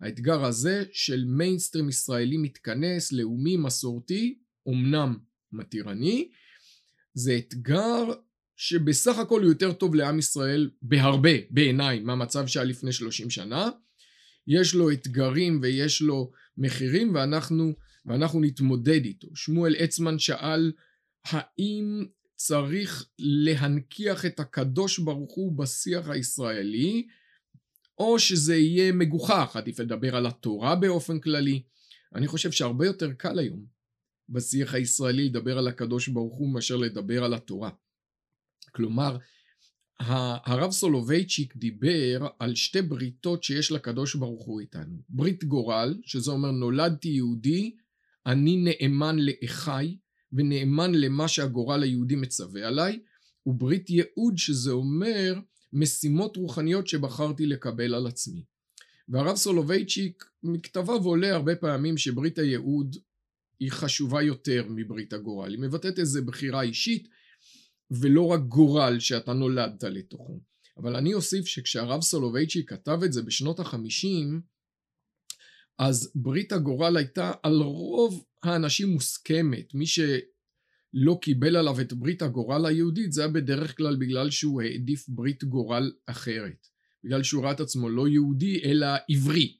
האתגר 0.00 0.44
הזה 0.44 0.84
של 0.92 1.24
מיינסטרים 1.24 1.88
ישראלי 1.88 2.36
מתכנס, 2.36 3.12
לאומי, 3.12 3.56
מסורתי, 3.56 4.38
אמנם 4.68 5.18
מתירני, 5.52 6.30
זה 7.14 7.36
אתגר 7.36 8.04
שבסך 8.62 9.18
הכל 9.18 9.42
הוא 9.42 9.48
יותר 9.48 9.72
טוב 9.72 9.94
לעם 9.94 10.18
ישראל 10.18 10.70
בהרבה 10.82 11.30
בעיניי 11.50 12.00
מהמצב 12.00 12.46
שהיה 12.46 12.64
לפני 12.64 12.92
30 12.92 13.30
שנה. 13.30 13.70
יש 14.46 14.74
לו 14.74 14.90
אתגרים 14.90 15.58
ויש 15.62 16.02
לו 16.02 16.30
מחירים 16.58 17.14
ואנחנו, 17.14 17.72
ואנחנו 18.06 18.40
נתמודד 18.40 19.04
איתו. 19.04 19.28
שמואל 19.34 19.74
אצמן 19.84 20.18
שאל 20.18 20.72
האם 21.24 22.06
צריך 22.36 23.08
להנכיח 23.18 24.26
את 24.26 24.40
הקדוש 24.40 24.98
ברוך 24.98 25.34
הוא 25.34 25.58
בשיח 25.58 26.08
הישראלי 26.08 27.06
או 27.98 28.18
שזה 28.18 28.56
יהיה 28.56 28.92
מגוחך, 28.92 29.52
עדיף 29.54 29.80
לדבר 29.80 30.16
על 30.16 30.26
התורה 30.26 30.76
באופן 30.76 31.20
כללי. 31.20 31.62
אני 32.14 32.26
חושב 32.26 32.50
שהרבה 32.50 32.86
יותר 32.86 33.12
קל 33.12 33.38
היום 33.38 33.66
בשיח 34.28 34.74
הישראלי 34.74 35.28
לדבר 35.28 35.58
על 35.58 35.68
הקדוש 35.68 36.08
ברוך 36.08 36.38
הוא 36.38 36.54
מאשר 36.54 36.76
לדבר 36.76 37.24
על 37.24 37.34
התורה. 37.34 37.70
כלומר, 38.72 39.16
הרב 40.44 40.70
סולובייצ'יק 40.70 41.56
דיבר 41.56 42.26
על 42.38 42.54
שתי 42.54 42.82
בריתות 42.82 43.44
שיש 43.44 43.72
לקדוש 43.72 44.14
ברוך 44.14 44.46
הוא 44.46 44.60
איתנו. 44.60 45.02
ברית 45.08 45.44
גורל, 45.44 45.98
שזה 46.04 46.30
אומר 46.30 46.50
נולדתי 46.50 47.08
יהודי, 47.08 47.76
אני 48.26 48.56
נאמן 48.56 49.16
לאחי 49.18 49.96
ונאמן 50.32 50.94
למה 50.94 51.28
שהגורל 51.28 51.82
היהודי 51.82 52.16
מצווה 52.16 52.68
עליי, 52.68 52.98
וברית 53.46 53.90
ייעוד 53.90 54.38
שזה 54.38 54.70
אומר 54.70 55.40
משימות 55.72 56.36
רוחניות 56.36 56.86
שבחרתי 56.86 57.46
לקבל 57.46 57.94
על 57.94 58.06
עצמי. 58.06 58.44
והרב 59.08 59.36
סולובייצ'יק 59.36 60.24
מכתביו 60.42 61.04
עולה 61.04 61.34
הרבה 61.34 61.56
פעמים 61.56 61.96
שברית 61.96 62.38
הייעוד 62.38 62.96
היא 63.60 63.72
חשובה 63.72 64.22
יותר 64.22 64.66
מברית 64.70 65.12
הגורל. 65.12 65.50
היא 65.50 65.60
מבטאת 65.60 65.98
איזו 65.98 66.24
בחירה 66.24 66.62
אישית 66.62 67.08
ולא 67.90 68.26
רק 68.26 68.40
גורל 68.40 68.98
שאתה 68.98 69.32
נולדת 69.32 69.82
לתוכו. 69.84 70.40
אבל 70.76 70.96
אני 70.96 71.14
אוסיף 71.14 71.46
שכשהרב 71.46 72.00
סולובייצ'יק 72.00 72.70
כתב 72.70 72.98
את 73.04 73.12
זה 73.12 73.22
בשנות 73.22 73.60
החמישים 73.60 74.40
אז 75.78 76.12
ברית 76.14 76.52
הגורל 76.52 76.96
הייתה 76.96 77.32
על 77.42 77.54
רוב 77.54 78.24
האנשים 78.42 78.88
מוסכמת. 78.88 79.74
מי 79.74 79.86
שלא 79.86 81.18
קיבל 81.22 81.56
עליו 81.56 81.80
את 81.80 81.92
ברית 81.92 82.22
הגורל 82.22 82.66
היהודית 82.66 83.12
זה 83.12 83.22
היה 83.22 83.30
בדרך 83.30 83.76
כלל 83.76 83.96
בגלל 83.96 84.30
שהוא 84.30 84.62
העדיף 84.62 85.08
ברית 85.08 85.44
גורל 85.44 85.92
אחרת. 86.06 86.66
בגלל 87.04 87.22
שהוא 87.22 87.44
ראה 87.44 87.52
את 87.52 87.60
עצמו 87.60 87.88
לא 87.88 88.08
יהודי 88.08 88.60
אלא 88.64 88.86
עברי, 89.10 89.56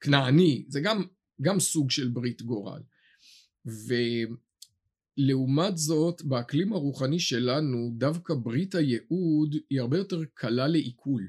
כנעני, 0.00 0.64
זה 0.68 0.80
גם, 0.80 1.04
גם 1.40 1.60
סוג 1.60 1.90
של 1.90 2.08
ברית 2.08 2.42
גורל. 2.42 2.82
ולעומת 5.18 5.78
זאת, 5.78 6.22
באקלים 6.22 6.72
הרוחני 6.72 7.18
שלנו, 7.18 7.90
דווקא 7.96 8.34
ברית 8.34 8.74
הייעוד 8.74 9.56
היא 9.70 9.80
הרבה 9.80 9.98
יותר 9.98 10.24
קלה 10.34 10.68
לעיכול. 10.68 11.28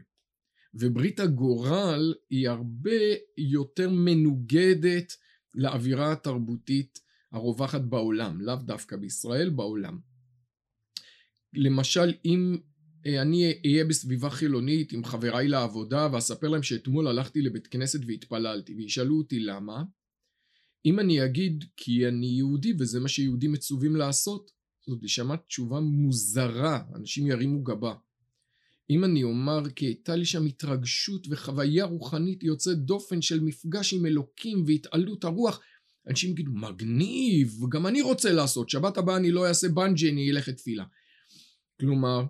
וברית 0.73 1.19
הגורל 1.19 2.13
היא 2.29 2.49
הרבה 2.49 2.91
יותר 3.37 3.89
מנוגדת 3.89 5.13
לאווירה 5.55 6.11
התרבותית 6.11 6.99
הרווחת 7.31 7.81
בעולם, 7.81 8.41
לאו 8.41 8.55
דווקא 8.55 8.95
בישראל, 8.95 9.49
בעולם. 9.49 9.99
למשל, 11.53 12.13
אם 12.25 12.57
אה, 13.05 13.21
אני 13.21 13.53
אהיה 13.65 13.85
בסביבה 13.85 14.29
חילונית 14.29 14.91
עם 14.91 15.03
חבריי 15.03 15.47
לעבודה 15.47 16.09
ואספר 16.11 16.47
להם 16.47 16.63
שאתמול 16.63 17.07
הלכתי 17.07 17.41
לבית 17.41 17.67
כנסת 17.67 17.99
והתפללתי 18.07 18.73
וישאלו 18.75 19.17
אותי 19.17 19.39
למה 19.39 19.83
אם 20.85 20.99
אני 20.99 21.25
אגיד 21.25 21.65
כי 21.77 22.07
אני 22.07 22.27
יהודי 22.27 22.73
וזה 22.79 22.99
מה 22.99 23.07
שיהודים 23.07 23.51
מצווים 23.51 23.95
לעשות 23.95 24.51
זאת 24.87 24.99
תשמע 25.03 25.35
תשובה 25.35 25.79
מוזרה 25.79 26.83
אנשים 26.95 27.27
ירימו 27.27 27.63
גבה 27.63 27.93
אם 28.89 29.03
אני 29.03 29.23
אומר 29.23 29.69
כי 29.75 29.85
הייתה 29.85 30.15
לי 30.15 30.25
שם 30.25 30.45
התרגשות 30.45 31.27
וחוויה 31.29 31.85
רוחנית 31.85 32.43
יוצאת 32.43 32.77
דופן 32.77 33.21
של 33.21 33.39
מפגש 33.39 33.93
עם 33.93 34.05
אלוקים 34.05 34.63
והתעלות 34.67 35.23
הרוח 35.23 35.61
אנשים 36.07 36.31
יגידו 36.31 36.51
מגניב 36.51 37.59
גם 37.69 37.87
אני 37.87 38.01
רוצה 38.01 38.33
לעשות 38.33 38.69
שבת 38.69 38.97
הבאה 38.97 39.17
אני 39.17 39.31
לא 39.31 39.47
אעשה 39.47 39.69
בנג'י 39.69 40.11
אני 40.11 40.31
אלך 40.31 40.47
לתפילה 40.47 40.83
כלומר 41.79 42.25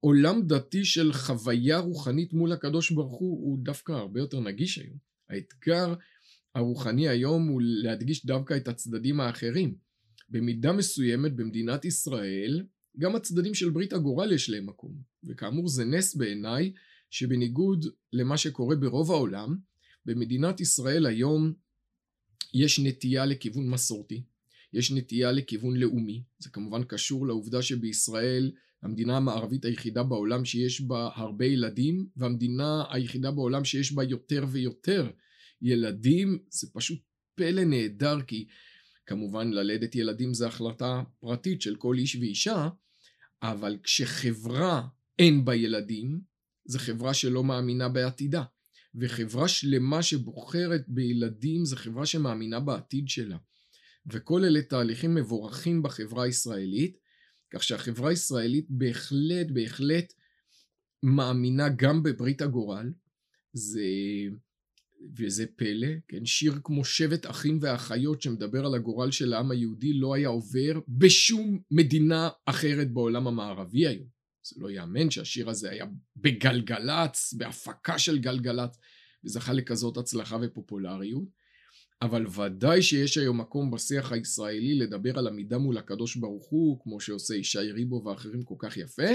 עולם 0.00 0.46
דתי 0.46 0.84
של 0.84 1.12
חוויה 1.12 1.78
רוחנית 1.78 2.32
מול 2.32 2.52
הקדוש 2.52 2.90
ברוך 2.90 3.18
הוא 3.20 3.44
הוא 3.44 3.58
דווקא 3.62 3.92
הרבה 3.92 4.20
יותר 4.20 4.40
נגיש 4.40 4.78
היום. 4.78 4.96
האתגר 5.30 5.94
הרוחני 6.54 7.08
היום 7.08 7.48
הוא 7.48 7.60
להדגיש 7.62 8.26
דווקא 8.26 8.56
את 8.56 8.68
הצדדים 8.68 9.20
האחרים. 9.20 9.74
במידה 10.28 10.72
מסוימת 10.72 11.36
במדינת 11.36 11.84
ישראל 11.84 12.66
גם 12.98 13.16
הצדדים 13.16 13.54
של 13.54 13.70
ברית 13.70 13.92
הגורל 13.92 14.32
יש 14.32 14.50
להם 14.50 14.66
מקום. 14.66 14.94
וכאמור 15.24 15.68
זה 15.68 15.84
נס 15.84 16.14
בעיניי 16.14 16.72
שבניגוד 17.10 17.86
למה 18.12 18.36
שקורה 18.36 18.76
ברוב 18.76 19.10
העולם 19.10 19.56
במדינת 20.06 20.60
ישראל 20.60 21.06
היום 21.06 21.52
יש 22.54 22.80
נטייה 22.80 23.26
לכיוון 23.26 23.70
מסורתי, 23.70 24.22
יש 24.72 24.92
נטייה 24.92 25.32
לכיוון 25.32 25.76
לאומי, 25.76 26.22
זה 26.38 26.50
כמובן 26.50 26.84
קשור 26.84 27.26
לעובדה 27.26 27.62
שבישראל 27.62 28.52
המדינה 28.82 29.16
המערבית 29.16 29.64
היחידה 29.64 30.02
בעולם 30.02 30.44
שיש 30.44 30.80
בה 30.80 31.08
הרבה 31.14 31.44
ילדים 31.44 32.06
והמדינה 32.16 32.84
היחידה 32.90 33.30
בעולם 33.30 33.64
שיש 33.64 33.92
בה 33.92 34.04
יותר 34.04 34.44
ויותר 34.48 35.10
ילדים 35.62 36.38
זה 36.50 36.66
פשוט 36.72 36.98
פלא 37.34 37.64
נהדר 37.64 38.22
כי 38.22 38.46
כמובן 39.06 39.50
ללדת 39.50 39.94
ילדים 39.94 40.34
זה 40.34 40.46
החלטה 40.46 41.02
פרטית 41.20 41.62
של 41.62 41.76
כל 41.76 41.94
איש 41.98 42.16
ואישה 42.16 42.68
אבל 43.42 43.76
כשחברה 43.82 44.86
אין 45.18 45.44
בה 45.44 45.54
ילדים 45.54 46.20
זה 46.64 46.78
חברה 46.78 47.14
שלא 47.14 47.44
מאמינה 47.44 47.88
בעתידה. 47.88 48.42
וחברה 48.94 49.48
שלמה 49.48 50.02
שבוחרת 50.02 50.84
בילדים 50.88 51.64
זה 51.64 51.76
חברה 51.76 52.06
שמאמינה 52.06 52.60
בעתיד 52.60 53.08
שלה. 53.08 53.36
וכל 54.12 54.44
אלה 54.44 54.62
תהליכים 54.62 55.14
מבורכים 55.14 55.82
בחברה 55.82 56.24
הישראלית 56.24 56.98
כך 57.50 57.62
שהחברה 57.62 58.10
הישראלית 58.10 58.66
בהחלט 58.70 59.46
בהחלט 59.52 60.12
מאמינה 61.02 61.68
גם 61.68 62.02
בברית 62.02 62.42
הגורל. 62.42 62.92
זה 63.52 63.84
וזה 65.18 65.46
פלא 65.56 65.88
כן? 66.08 66.24
שיר 66.24 66.54
כמו 66.64 66.84
שבט 66.84 67.26
אחים 67.26 67.58
ואחיות 67.62 68.22
שמדבר 68.22 68.66
על 68.66 68.74
הגורל 68.74 69.10
של 69.10 69.32
העם 69.32 69.50
היהודי 69.50 69.92
לא 69.92 70.14
היה 70.14 70.28
עובר 70.28 70.80
בשום 70.88 71.60
מדינה 71.70 72.28
אחרת 72.46 72.92
בעולם 72.92 73.26
המערבי 73.26 73.86
היום. 73.86 74.06
זה 74.42 74.56
לא 74.60 74.70
יאמן 74.70 75.10
שהשיר 75.10 75.50
הזה 75.50 75.70
היה 75.70 75.86
בגלגלצ 76.16 77.34
בהפקה 77.36 77.98
של 77.98 78.18
גלגלצ 78.18 78.78
וזכה 79.24 79.52
לכזאת 79.52 79.96
הצלחה 79.96 80.36
ופופולריות. 80.42 81.38
אבל 82.02 82.26
ודאי 82.26 82.82
שיש 82.82 83.18
היום 83.18 83.40
מקום 83.40 83.70
בשיח 83.70 84.12
הישראלי 84.12 84.74
לדבר 84.74 85.18
על 85.18 85.26
עמידה 85.26 85.58
מול 85.58 85.78
הקדוש 85.78 86.16
ברוך 86.16 86.46
הוא 86.50 86.80
כמו 86.82 87.00
שעושה 87.00 87.34
ישי 87.34 87.72
ריבו 87.72 88.02
ואחרים 88.04 88.42
כל 88.42 88.54
כך 88.58 88.76
יפה 88.76 89.08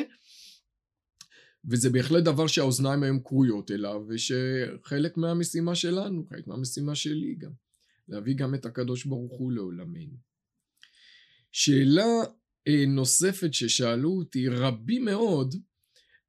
וזה 1.70 1.90
בהחלט 1.90 2.24
דבר 2.24 2.48
שהאוזניים 2.48 3.04
היום 3.04 3.20
קרויות 3.20 3.72
אליו 3.72 4.02
ושחלק 4.08 5.18
מהמשימה 5.18 5.76
שלנו 5.76 6.26
חלק 6.30 6.48
מהמשימה 6.48 6.96
שלי 6.96 7.36
גם 7.36 7.52
להביא 8.08 8.36
גם 8.36 8.56
את 8.56 8.66
הקדוש 8.66 9.06
ברוך 9.06 9.34
הוא 9.40 9.52
לעולמנו. 9.52 10.18
שאלה 11.52 12.06
אה, 12.68 12.86
נוספת 12.88 13.54
ששאלו 13.54 14.10
אותי 14.10 14.48
רבים 14.48 15.06
מאוד 15.06 15.56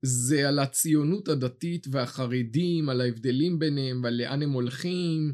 זה 0.02 0.48
על 0.48 0.58
הציונות 0.58 1.28
הדתית 1.28 1.86
והחרדים 1.90 2.88
על 2.88 3.00
ההבדלים 3.00 3.58
ביניהם 3.58 4.00
ועל 4.04 4.14
לאן 4.14 4.42
הם 4.42 4.52
הולכים 4.52 5.32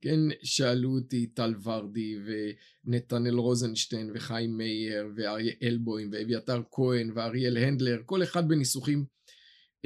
כן, 0.00 0.20
שאלו 0.42 0.94
אותי 0.94 1.26
טל 1.26 1.54
ורדי 1.62 2.16
ונתנאל 2.26 3.34
רוזנשטיין 3.34 4.10
וחיים 4.14 4.56
מאיר 4.56 5.06
ואריה 5.16 5.52
אלבוים 5.62 6.10
ואביתר 6.12 6.62
כהן 6.70 7.10
ואריאל 7.14 7.56
הנדלר, 7.56 8.02
כל 8.06 8.22
אחד 8.22 8.48
בניסוחים, 8.48 9.04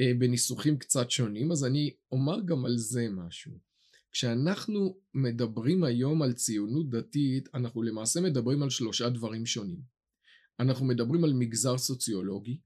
בניסוחים 0.01 0.77
קצת 0.77 1.11
שונים, 1.11 1.51
אז 1.51 1.65
אני 1.65 1.93
אומר 2.11 2.41
גם 2.45 2.65
על 2.65 2.77
זה 2.77 3.07
משהו. 3.09 3.51
כשאנחנו 4.11 4.97
מדברים 5.13 5.83
היום 5.83 6.21
על 6.21 6.33
ציונות 6.33 6.89
דתית, 6.89 7.49
אנחנו 7.53 7.83
למעשה 7.83 8.21
מדברים 8.21 8.63
על 8.63 8.69
שלושה 8.69 9.09
דברים 9.09 9.45
שונים. 9.45 9.81
אנחנו 10.59 10.85
מדברים 10.85 11.23
על 11.23 11.33
מגזר 11.33 11.77
סוציולוגי, 11.77 12.59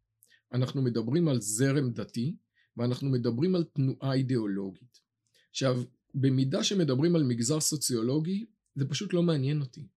אנחנו 0.53 0.81
מדברים 0.81 1.27
על 1.27 1.41
זרם 1.41 1.91
דתי, 1.91 2.35
ואנחנו 2.77 3.09
מדברים 3.09 3.55
על 3.55 3.63
תנועה 3.63 4.13
אידיאולוגית. 4.13 4.99
עכשיו, 5.49 5.83
במידה 6.13 6.63
שמדברים 6.63 7.15
על 7.15 7.23
מגזר 7.23 7.59
סוציולוגי 7.59 8.45
זה 8.75 8.89
פשוט 8.89 9.13
לא 9.13 9.23
מעניין 9.23 9.61
אותי. 9.61 9.87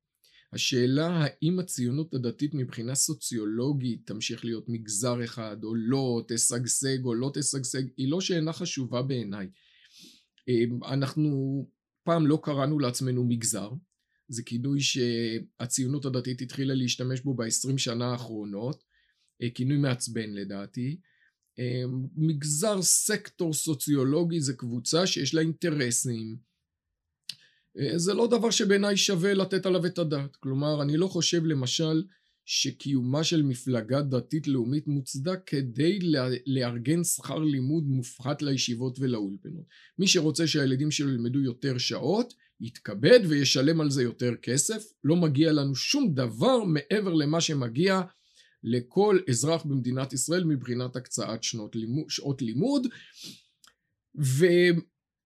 השאלה 0.52 1.08
האם 1.08 1.58
הציונות 1.58 2.14
הדתית 2.14 2.54
מבחינה 2.54 2.94
סוציולוגית 2.94 4.06
תמשיך 4.06 4.44
להיות 4.44 4.64
מגזר 4.68 5.24
אחד 5.24 5.56
או 5.64 5.74
לא, 5.74 6.22
תשגשג 6.28 7.04
או 7.04 7.14
לא 7.14 7.30
תשגשג, 7.34 7.82
היא 7.96 8.10
לא 8.10 8.20
שאינה 8.20 8.52
חשובה 8.52 9.02
בעיניי. 9.02 9.48
אמ, 10.48 10.84
אנחנו 10.84 11.30
פעם 12.04 12.26
לא 12.26 12.40
קראנו 12.42 12.78
לעצמנו 12.78 13.24
מגזר, 13.24 13.70
זה 14.28 14.42
כינוי 14.42 14.80
שהציונות 14.80 16.04
הדתית 16.04 16.42
התחילה 16.42 16.74
להשתמש 16.74 17.20
בו 17.20 17.34
בעשרים 17.34 17.78
שנה 17.78 18.12
האחרונות, 18.12 18.84
אה, 19.42 19.50
כינוי 19.50 19.76
מעצבן 19.76 20.30
לדעתי, 20.30 21.00
אמ, 21.58 22.06
מגזר 22.16 22.82
סקטור 22.82 23.52
סוציולוגי 23.52 24.40
זה 24.40 24.54
קבוצה 24.54 25.06
שיש 25.06 25.34
לה 25.34 25.40
אינטרסים 25.40 26.36
זה 27.96 28.14
לא 28.14 28.26
דבר 28.26 28.50
שבעיניי 28.50 28.96
שווה 28.96 29.35
לתת 29.35 29.66
עליו 29.66 29.87
את 29.87 29.98
הדעת 29.98 30.37
כלומר 30.37 30.83
אני 30.83 30.96
לא 30.96 31.06
חושב 31.06 31.44
למשל 31.44 32.02
שקיומה 32.44 33.24
של 33.24 33.42
מפלגה 33.42 34.02
דתית 34.02 34.48
לאומית 34.48 34.87
מוצדק 34.87 35.38
כדי 35.46 35.98
לארגן 36.46 37.04
שכר 37.04 37.38
לימוד 37.38 37.85
מופחת 37.85 38.42
לישיבות 38.42 38.98
ולאולפנות 39.00 39.64
מי 39.98 40.09
שרוצה 40.09 40.46
שהילדים 40.46 40.90
שלו 40.90 41.09
ילמדו 41.09 41.40
יותר 41.40 41.78
שעות 41.78 42.35
יתכבד 42.61 43.20
וישלם 43.28 43.80
על 43.80 43.90
זה 43.90 44.02
יותר 44.02 44.33
כסף. 44.42 44.83
לא 45.04 45.16
מגיע 45.16 45.52
לנו 45.52 45.74
שום 45.74 46.14
דבר 46.14 46.64
מעבר 46.64 47.14
למה 47.14 47.40
שמגיע 47.40 48.00
לכל 48.64 49.18
אזרח 49.28 49.64
במדינת 49.64 50.12
ישראל 50.12 50.44
מבחינת 50.44 50.96
הקצאת 50.96 51.42
שנות 51.42 51.76
לימוד, 51.76 52.04
שעות 52.09 52.42
לימוד. 52.42 52.87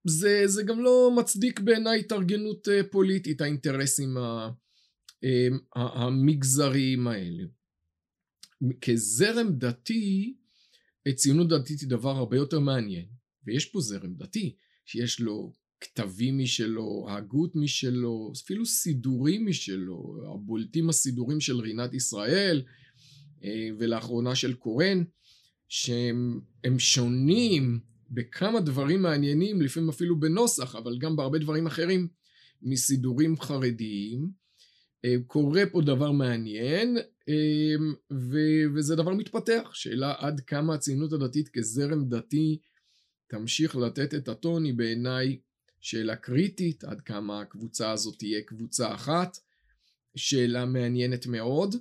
וזה 0.05 0.63
גם 0.63 0.79
לא 0.79 1.11
מצדיק 1.17 1.59
בעיניי 1.59 1.99
התארגנות 1.99 2.67
אה, 2.67 2.81
פוליטית, 2.91 3.41
האינטרסים 3.41 4.17
אה, 4.17 4.49
המגזריים 5.75 7.07
האלה. 7.07 7.43
כזרם 8.81 9.47
דתי, 9.51 10.35
ציונות 11.15 11.49
דתית 11.49 11.79
היא 11.79 11.89
דבר 11.89 12.09
הרבה 12.09 12.37
יותר 12.37 12.59
מעניין, 12.59 13.05
ויש 13.45 13.65
פה 13.65 13.79
זרם 13.81 14.13
דתי 14.13 14.55
שיש 14.85 15.19
לו 15.19 15.53
כתבים 15.81 16.37
משלו, 16.37 17.05
הגות 17.09 17.55
משלו, 17.55 18.33
אפילו 18.43 18.65
סידורים 18.65 19.45
משלו, 19.45 20.17
הבולטים 20.33 20.89
הסידורים 20.89 21.39
של 21.39 21.59
רינת 21.59 21.93
ישראל 21.93 22.63
אה, 23.43 23.67
ולאחרונה 23.79 24.35
של 24.35 24.53
קורן, 24.53 25.03
שהם 25.67 26.39
שונים 26.77 27.79
בכמה 28.11 28.59
דברים 28.59 29.01
מעניינים, 29.01 29.61
לפעמים 29.61 29.89
אפילו 29.89 30.19
בנוסח, 30.19 30.75
אבל 30.75 30.97
גם 30.97 31.15
בהרבה 31.15 31.39
דברים 31.39 31.67
אחרים 31.67 32.07
מסידורים 32.61 33.39
חרדיים. 33.39 34.29
אה, 35.05 35.15
קורה 35.27 35.63
פה 35.71 35.81
דבר 35.81 36.11
מעניין, 36.11 36.97
אה, 37.29 37.75
וזה 38.75 38.95
דבר 38.95 39.13
מתפתח, 39.13 39.69
שאלה 39.73 40.13
עד 40.17 40.39
כמה 40.39 40.73
הציונות 40.73 41.13
הדתית 41.13 41.49
כזרם 41.49 42.09
דתי 42.09 42.59
תמשיך 43.27 43.75
לתת 43.75 44.13
את 44.13 44.27
הטון 44.27 44.63
היא 44.63 44.73
בעיניי 44.73 45.39
שאלה 45.81 46.15
קריטית, 46.15 46.83
עד 46.83 47.01
כמה 47.01 47.41
הקבוצה 47.41 47.91
הזאת 47.91 48.17
תהיה 48.17 48.41
קבוצה 48.41 48.93
אחת, 48.93 49.37
שאלה 50.15 50.65
מעניינת 50.65 51.27
מאוד, 51.27 51.75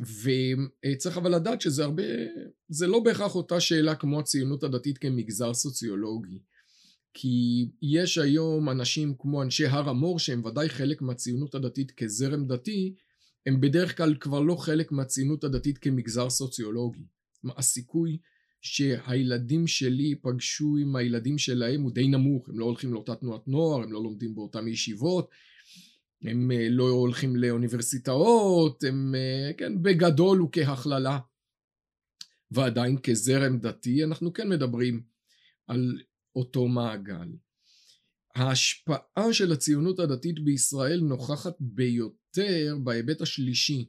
וצריך 0.00 1.18
אבל 1.18 1.34
לדעת 1.34 1.60
שזה 1.60 1.84
הרבה, 1.84 2.02
זה 2.68 2.86
לא 2.86 3.00
בהכרח 3.00 3.34
אותה 3.34 3.60
שאלה 3.60 3.94
כמו 3.94 4.20
הציונות 4.20 4.64
הדתית 4.64 4.98
כמגזר 4.98 5.54
סוציולוגי. 5.54 6.38
כי 7.14 7.68
יש 7.82 8.18
היום 8.18 8.70
אנשים 8.70 9.14
כמו 9.18 9.42
אנשי 9.42 9.66
הר 9.66 9.88
המור 9.88 10.18
שהם 10.18 10.44
ודאי 10.44 10.68
חלק 10.68 11.02
מהציונות 11.02 11.54
הדתית 11.54 11.90
כזרם 11.90 12.46
דתי, 12.46 12.94
הם 13.46 13.60
בדרך 13.60 13.96
כלל 13.96 14.14
כבר 14.20 14.40
לא 14.40 14.54
חלק 14.54 14.92
מהציונות 14.92 15.44
הדתית 15.44 15.78
כמגזר 15.78 16.30
סוציולוגי. 16.30 17.04
הסיכוי 17.56 18.18
שהילדים 18.60 19.66
שלי 19.66 20.14
פגשו 20.22 20.76
עם 20.76 20.96
הילדים 20.96 21.38
שלהם 21.38 21.82
הוא 21.82 21.92
די 21.92 22.08
נמוך, 22.08 22.48
הם 22.48 22.58
לא 22.58 22.64
הולכים 22.64 22.92
לאותה 22.92 23.14
תנועת 23.14 23.48
נוער, 23.48 23.82
הם 23.82 23.92
לא 23.92 24.02
לומדים 24.02 24.34
באותן 24.34 24.68
ישיבות, 24.68 25.30
הם 26.22 26.50
אה, 26.50 26.68
לא 26.70 26.88
הולכים 26.88 27.36
לאוניברסיטאות, 27.36 28.84
הם 28.84 29.14
אה, 29.14 29.52
כן 29.56 29.82
בגדול 29.82 30.42
וכהכללה. 30.42 31.18
ועדיין 32.50 32.98
כזרם 33.02 33.58
דתי 33.58 34.04
אנחנו 34.04 34.32
כן 34.32 34.48
מדברים 34.48 35.02
על 35.66 36.02
אותו 36.36 36.68
מעגל. 36.68 37.28
ההשפעה 38.34 39.32
של 39.32 39.52
הציונות 39.52 39.98
הדתית 39.98 40.44
בישראל 40.44 41.00
נוכחת 41.00 41.56
ביותר 41.60 42.76
בהיבט 42.84 43.20
השלישי 43.20 43.88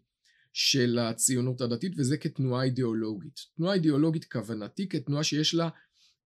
של 0.53 0.99
הציונות 0.99 1.61
הדתית 1.61 1.93
וזה 1.97 2.17
כתנועה 2.17 2.63
אידיאולוגית. 2.63 3.39
תנועה 3.55 3.73
אידיאולוגית 3.73 4.25
כוונתי 4.31 4.89
כתנועה 4.89 5.23
שיש 5.23 5.53
לה 5.53 5.69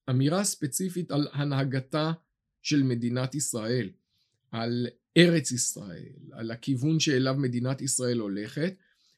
אמירה 0.10 0.44
ספציפית 0.44 1.12
על 1.12 1.28
הנהגתה 1.34 2.12
של 2.62 2.84
מדינת 2.84 3.36
ישראל, 3.36 3.90
על 4.52 4.88
ארץ 5.18 5.52
ישראל, 5.52 6.14
על 6.32 6.52
הכיוון 6.52 7.00
שאליו 7.00 7.36
מדינת 7.38 7.82
ישראל 7.82 8.20
הולכת, 8.20 8.76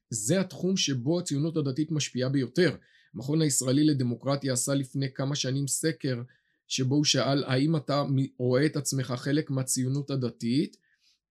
זה 0.10 0.40
התחום 0.40 0.78
שבו 0.78 1.20
הציונות 1.20 1.58
הדתית 1.58 1.92
משפיעה 1.92 2.30
ביותר. 2.30 2.76
המכון 3.14 3.42
הישראלי 3.42 3.84
לדמוקרטיה 3.84 4.54
עשה 4.54 4.74
לפני 4.74 5.14
כמה 5.14 5.36
שנים 5.36 5.68
סקר 5.68 6.22
שבו 6.68 6.96
הוא 6.96 7.06
שאל 7.06 7.44
האם 7.44 7.76
אתה 7.76 8.04
רואה 8.38 8.66
את 8.66 8.76
עצמך 8.76 9.14
חלק 9.18 9.50
מהציונות 9.50 10.12
הדתית 10.12 10.78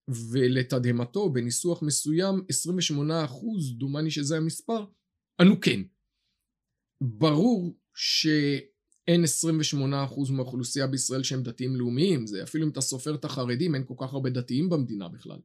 ולתדהמתו 0.09 1.31
בניסוח 1.31 1.83
מסוים 1.83 2.45
28 2.49 3.25
אחוז 3.25 3.73
דומני 3.79 4.11
שזה 4.11 4.37
המספר 4.37 4.85
ענו 5.41 5.61
כן. 5.61 5.81
ברור 7.01 7.79
שאין 9.07 9.25
28 9.25 10.05
אחוז 10.05 10.31
מהאוכלוסייה 10.31 10.87
בישראל 10.87 11.23
שהם 11.23 11.43
דתיים 11.43 11.77
לאומיים 11.77 12.27
זה 12.27 12.43
אפילו 12.43 12.65
אם 12.65 12.71
אתה 12.71 12.81
סופר 12.81 13.15
את 13.15 13.25
החרדים 13.25 13.75
אין 13.75 13.85
כל 13.87 13.95
כך 13.99 14.13
הרבה 14.13 14.31
דתיים 14.31 14.69
במדינה 14.69 15.09
בכלל. 15.09 15.39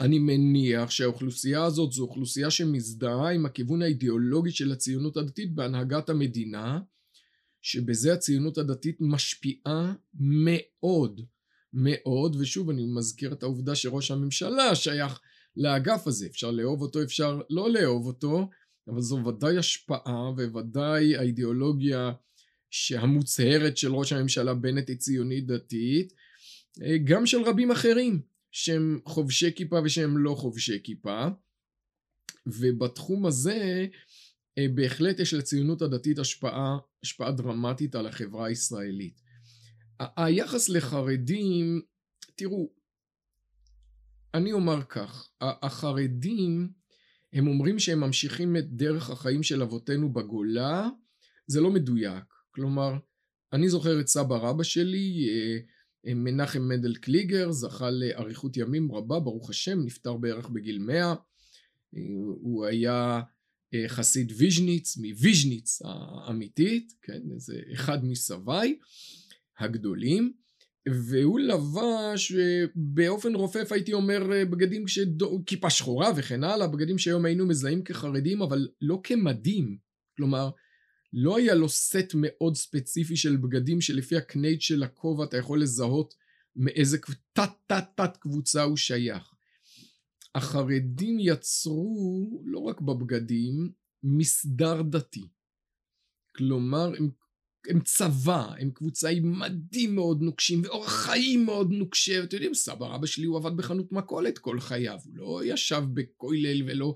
אני 0.00 0.18
מניח 0.18 0.90
שהאוכלוסייה 0.90 1.64
הזאת 1.64 1.92
זו 1.92 2.02
אוכלוסייה 2.02 2.50
שמזדהה 2.50 3.30
עם 3.32 3.46
הכיוון 3.46 3.82
האידיאולוגי 3.82 4.50
של 4.50 4.72
הציונות 4.72 5.16
הדתית 5.16 5.54
בהנהגת 5.54 6.08
המדינה 6.08 6.80
שבזה 7.62 8.12
הציונות 8.12 8.58
הדתית 8.58 8.96
משפיעה 9.00 9.94
מאוד 10.14 11.20
מאוד, 11.72 12.36
ושוב 12.40 12.70
אני 12.70 12.86
מזכיר 12.86 13.32
את 13.32 13.42
העובדה 13.42 13.74
שראש 13.74 14.10
הממשלה 14.10 14.74
שייך 14.74 15.20
לאגף 15.56 16.06
הזה, 16.06 16.26
אפשר 16.26 16.50
לאהוב 16.50 16.82
אותו, 16.82 17.02
אפשר 17.02 17.40
לא 17.50 17.70
לאהוב 17.70 18.06
אותו, 18.06 18.48
אבל 18.88 19.00
זו 19.00 19.24
ודאי 19.26 19.58
השפעה 19.58 20.30
וודאי 20.52 21.16
האידיאולוגיה 21.16 22.12
המוצהרת 22.96 23.76
של 23.76 23.94
ראש 23.94 24.12
הממשלה 24.12 24.54
בנט 24.54 24.88
היא 24.88 24.96
ציונית 24.96 25.46
דתית, 25.46 26.12
גם 27.04 27.26
של 27.26 27.42
רבים 27.42 27.70
אחרים 27.70 28.22
שהם 28.50 29.00
חובשי 29.06 29.52
כיפה 29.56 29.80
ושהם 29.84 30.18
לא 30.18 30.34
חובשי 30.34 30.80
כיפה, 30.84 31.26
ובתחום 32.46 33.26
הזה 33.26 33.86
בהחלט 34.74 35.20
יש 35.20 35.34
לציונות 35.34 35.82
הדתית 35.82 36.18
השפעה, 36.18 36.78
השפעה 37.02 37.32
דרמטית 37.32 37.94
על 37.94 38.06
החברה 38.06 38.46
הישראלית. 38.46 39.22
היחס 40.16 40.68
לחרדים, 40.68 41.82
תראו, 42.34 42.72
אני 44.34 44.52
אומר 44.52 44.84
כך, 44.84 45.28
החרדים 45.40 46.72
הם 47.32 47.46
אומרים 47.46 47.78
שהם 47.78 48.00
ממשיכים 48.00 48.56
את 48.56 48.72
דרך 48.72 49.10
החיים 49.10 49.42
של 49.42 49.62
אבותינו 49.62 50.12
בגולה, 50.12 50.88
זה 51.46 51.60
לא 51.60 51.70
מדויק. 51.70 52.24
כלומר, 52.50 52.98
אני 53.52 53.68
זוכר 53.68 54.00
את 54.00 54.08
סבא 54.08 54.36
רבא 54.36 54.62
שלי, 54.62 55.28
אה, 55.28 55.58
אה, 56.06 56.14
מנחם 56.14 56.62
מנדל 56.62 56.94
קליגר, 56.94 57.52
זכה 57.52 57.90
לאריכות 57.90 58.56
ימים 58.56 58.92
רבה, 58.92 59.20
ברוך 59.20 59.50
השם, 59.50 59.80
נפטר 59.84 60.16
בערך 60.16 60.48
בגיל 60.48 60.78
מאה. 60.78 61.14
אה, 61.96 62.00
הוא 62.40 62.66
היה 62.66 63.20
חסיד 63.86 64.32
ויז'ניץ, 64.36 64.96
מוויז'ניץ 64.96 65.82
האמיתית, 65.84 66.92
כן, 67.02 67.20
זה 67.36 67.60
אחד 67.72 68.04
מסביי. 68.04 68.78
הגדולים 69.58 70.32
והוא 70.88 71.40
לבש 71.40 72.32
באופן 72.74 73.34
רופף 73.34 73.72
הייתי 73.72 73.92
אומר 73.92 74.44
בגדים 74.50 74.88
שדו, 74.88 75.42
כיפה 75.46 75.70
שחורה 75.70 76.10
וכן 76.16 76.44
הלאה 76.44 76.66
בגדים 76.66 76.98
שהיום 76.98 77.24
היינו 77.24 77.46
מזהים 77.46 77.84
כחרדים 77.84 78.42
אבל 78.42 78.68
לא 78.80 79.00
כמדים 79.04 79.78
כלומר 80.16 80.50
לא 81.12 81.36
היה 81.36 81.54
לו 81.54 81.68
סט 81.68 82.14
מאוד 82.14 82.56
ספציפי 82.56 83.16
של 83.16 83.36
בגדים 83.36 83.80
שלפי 83.80 84.16
הקנייט 84.16 84.60
של 84.60 84.82
הכובע 84.82 85.24
אתה 85.24 85.36
יכול 85.36 85.62
לזהות 85.62 86.14
מאיזה 86.56 86.98
תת 87.32 87.50
תת 87.66 87.84
תת 87.94 88.16
קבוצה 88.16 88.62
הוא 88.62 88.76
שייך. 88.76 89.34
החרדים 90.34 91.16
יצרו 91.20 92.42
לא 92.44 92.58
רק 92.58 92.80
בבגדים 92.80 93.72
מסדר 94.02 94.82
דתי 94.82 95.28
כלומר 96.36 96.92
הם 96.98 97.10
הם 97.68 97.80
צבא, 97.80 98.52
הם 98.58 98.70
קבוצה 98.70 99.08
עם 99.08 99.40
מדים 99.40 99.94
מאוד 99.94 100.22
נוקשים 100.22 100.62
ואורח 100.64 100.92
חיים 100.92 101.44
מאוד 101.44 101.72
נוקשה. 101.72 102.22
אתם 102.22 102.36
יודעים, 102.36 102.54
סבא 102.54 102.86
רבא 102.86 103.06
שלי 103.06 103.24
הוא 103.24 103.36
עבד 103.36 103.56
בחנות 103.56 103.92
מכולת 103.92 104.38
כל 104.38 104.60
חייו, 104.60 104.98
הוא 105.04 105.14
לא 105.14 105.40
ישב 105.44 105.82
בכולל 105.94 106.62
ולא... 106.66 106.94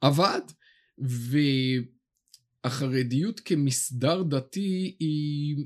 עבד. 0.00 0.40
והחרדיות 2.64 3.40
כמסדר 3.40 4.22
דתי 4.22 4.96
היא 4.98 5.56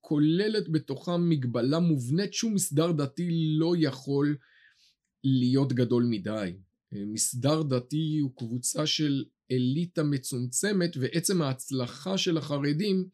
כוללת 0.00 0.68
בתוכה 0.68 1.16
מגבלה 1.16 1.78
מובנית, 1.78 2.34
שום 2.34 2.54
מסדר 2.54 2.92
דתי 2.92 3.28
לא 3.58 3.74
יכול 3.78 4.36
להיות 5.24 5.72
גדול 5.72 6.04
מדי. 6.10 6.52
מסדר 6.92 7.62
דתי 7.62 8.18
הוא 8.22 8.36
קבוצה 8.36 8.86
של 8.86 9.24
אליטה 9.50 10.02
מצומצמת 10.02 10.96
ועצם 10.96 11.42
ההצלחה 11.42 12.18
של 12.18 12.38
החרדים 12.38 13.08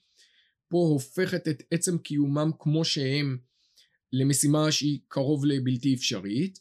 פה 0.68 0.78
הופכת 0.78 1.48
את 1.48 1.62
עצם 1.70 1.98
קיומם 1.98 2.50
כמו 2.58 2.84
שהם 2.84 3.38
למשימה 4.12 4.72
שהיא 4.72 5.00
קרוב 5.08 5.44
לבלתי 5.44 5.94
אפשרית 5.94 6.58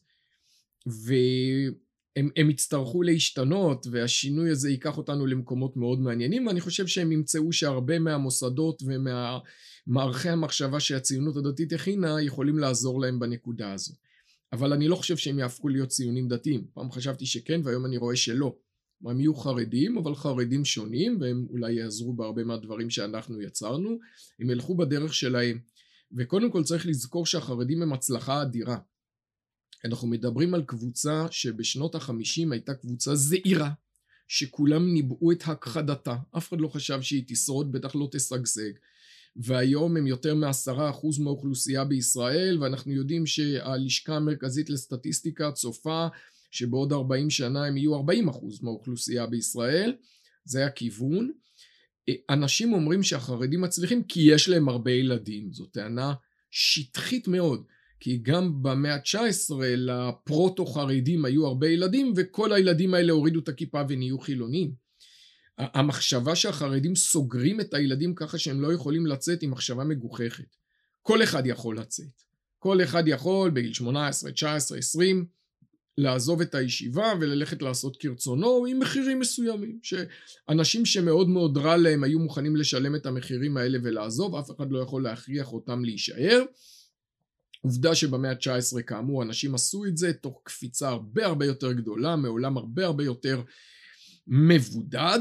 הם, 2.15 2.29
הם 2.35 2.49
יצטרכו 2.49 3.01
להשתנות 3.01 3.87
והשינוי 3.91 4.49
הזה 4.49 4.69
ייקח 4.69 4.97
אותנו 4.97 5.25
למקומות 5.25 5.77
מאוד 5.77 5.99
מעניינים 5.99 6.47
ואני 6.47 6.61
חושב 6.61 6.87
שהם 6.87 7.11
ימצאו 7.11 7.53
שהרבה 7.53 7.99
מהמוסדות 7.99 8.83
ומהמערכי 8.85 10.29
המחשבה 10.29 10.79
שהציונות 10.79 11.37
הדתית 11.37 11.73
הכינה 11.73 12.21
יכולים 12.21 12.59
לעזור 12.59 13.01
להם 13.01 13.19
בנקודה 13.19 13.73
הזו. 13.73 13.93
אבל 14.53 14.73
אני 14.73 14.87
לא 14.87 14.95
חושב 14.95 15.17
שהם 15.17 15.39
יהפכו 15.39 15.69
להיות 15.69 15.89
ציונים 15.89 16.27
דתיים. 16.27 16.65
פעם 16.73 16.91
חשבתי 16.91 17.25
שכן 17.25 17.61
והיום 17.63 17.85
אני 17.85 17.97
רואה 17.97 18.15
שלא. 18.15 18.55
הם 19.05 19.19
יהיו 19.19 19.35
חרדים 19.35 19.97
אבל 19.97 20.15
חרדים 20.15 20.65
שונים 20.65 21.17
והם 21.21 21.47
אולי 21.49 21.73
יעזרו 21.73 22.13
בהרבה 22.13 22.43
מהדברים 22.43 22.89
שאנחנו 22.89 23.41
יצרנו. 23.41 23.99
הם 24.39 24.49
ילכו 24.49 24.75
בדרך 24.75 25.13
שלהם. 25.13 25.59
וקודם 26.17 26.51
כל 26.51 26.63
צריך 26.63 26.85
לזכור 26.85 27.25
שהחרדים 27.25 27.81
הם 27.81 27.93
הצלחה 27.93 28.41
אדירה. 28.41 28.77
אנחנו 29.85 30.07
מדברים 30.07 30.53
על 30.53 30.63
קבוצה 30.63 31.25
שבשנות 31.31 31.95
החמישים 31.95 32.51
הייתה 32.51 32.73
קבוצה 32.73 33.15
זעירה, 33.15 33.71
שכולם 34.27 34.93
ניבאו 34.93 35.31
את 35.31 35.43
הכחדתה, 35.45 36.15
אף 36.37 36.49
אחד 36.49 36.61
לא 36.61 36.67
חשב 36.67 37.01
שהיא 37.01 37.23
תשרוד, 37.27 37.71
בטח 37.71 37.95
לא 37.95 38.07
תשגשג, 38.11 38.71
והיום 39.35 39.97
הם 39.97 40.07
יותר 40.07 40.35
מעשרה 40.35 40.89
אחוז 40.89 41.19
מהאוכלוסייה 41.19 41.85
בישראל, 41.85 42.57
ואנחנו 42.61 42.91
יודעים 42.91 43.25
שהלשכה 43.25 44.15
המרכזית 44.15 44.69
לסטטיסטיקה 44.69 45.51
צופה 45.51 46.07
שבעוד 46.55 46.93
40 46.93 47.29
שנה 47.29 47.65
הם 47.65 47.77
יהיו 47.77 47.95
40 47.95 48.29
אחוז 48.29 48.63
מהאוכלוסייה 48.63 49.25
בישראל, 49.25 49.95
זה 50.45 50.65
הכיוון. 50.65 51.31
אנשים 52.29 52.73
אומרים 52.73 53.03
שהחרדים 53.03 53.61
מצליחים 53.61 54.03
כי 54.03 54.21
יש 54.21 54.49
להם 54.49 54.69
הרבה 54.69 54.91
ילדים, 54.91 55.53
זו 55.53 55.65
טענה 55.65 56.13
שטחית 56.51 57.27
מאוד. 57.27 57.63
כי 57.99 58.17
גם 58.21 58.63
במאה 58.63 58.95
ה-19 58.95 59.53
לפרוטו-חרדים 59.63 61.25
היו 61.25 61.47
הרבה 61.47 61.67
ילדים, 61.67 62.13
וכל 62.15 62.53
הילדים 62.53 62.93
האלה 62.93 63.13
הורידו 63.13 63.39
את 63.39 63.49
הכיפה 63.49 63.81
ונהיו 63.89 64.19
חילונים. 64.19 64.73
המחשבה 65.57 66.35
שהחרדים 66.35 66.95
סוגרים 66.95 67.61
את 67.61 67.73
הילדים 67.73 68.15
ככה 68.15 68.37
שהם 68.37 68.61
לא 68.61 68.73
יכולים 68.73 69.05
לצאת 69.05 69.41
היא 69.41 69.49
מחשבה 69.49 69.83
מגוחכת. 69.83 70.55
כל 71.01 71.23
אחד 71.23 71.47
יכול 71.47 71.79
לצאת. 71.79 72.21
כל 72.59 72.83
אחד 72.83 73.07
יכול 73.07 73.49
בגיל 73.49 73.73
18, 73.73 74.31
19, 74.31 74.77
20 74.77 75.25
לעזוב 75.97 76.41
את 76.41 76.55
הישיבה 76.55 77.13
וללכת 77.21 77.61
לעשות 77.61 77.97
כרצונו 77.97 78.65
עם 78.65 78.79
מחירים 78.79 79.19
מסוימים. 79.19 79.79
שאנשים 79.83 80.85
שמאוד 80.85 81.29
מאוד 81.29 81.57
רע 81.57 81.77
להם 81.77 82.03
היו 82.03 82.19
מוכנים 82.19 82.55
לשלם 82.55 82.95
את 82.95 83.05
המחירים 83.05 83.57
האלה 83.57 83.77
ולעזוב, 83.83 84.35
אף 84.35 84.51
אחד 84.51 84.71
לא 84.71 84.79
יכול 84.79 85.03
להכריח 85.03 85.53
אותם 85.53 85.85
להישאר. 85.85 86.43
עובדה 87.61 87.95
שבמאה 87.95 88.31
ה-19 88.31 88.81
כאמור 88.81 89.23
אנשים 89.23 89.55
עשו 89.55 89.85
את 89.85 89.97
זה 89.97 90.13
תוך 90.13 90.41
קפיצה 90.43 90.89
הרבה 90.89 91.25
הרבה 91.25 91.45
יותר 91.45 91.71
גדולה 91.71 92.15
מעולם 92.15 92.57
הרבה 92.57 92.85
הרבה 92.85 93.03
יותר 93.03 93.41
מבודד 94.27 95.19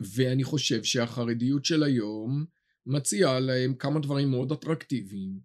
ואני 0.00 0.44
חושב 0.44 0.84
שהחרדיות 0.84 1.64
של 1.64 1.82
היום 1.82 2.44
מציעה 2.86 3.40
להם 3.40 3.74
כמה 3.74 4.00
דברים 4.00 4.30
מאוד 4.30 4.52
אטרקטיביים 4.52 5.38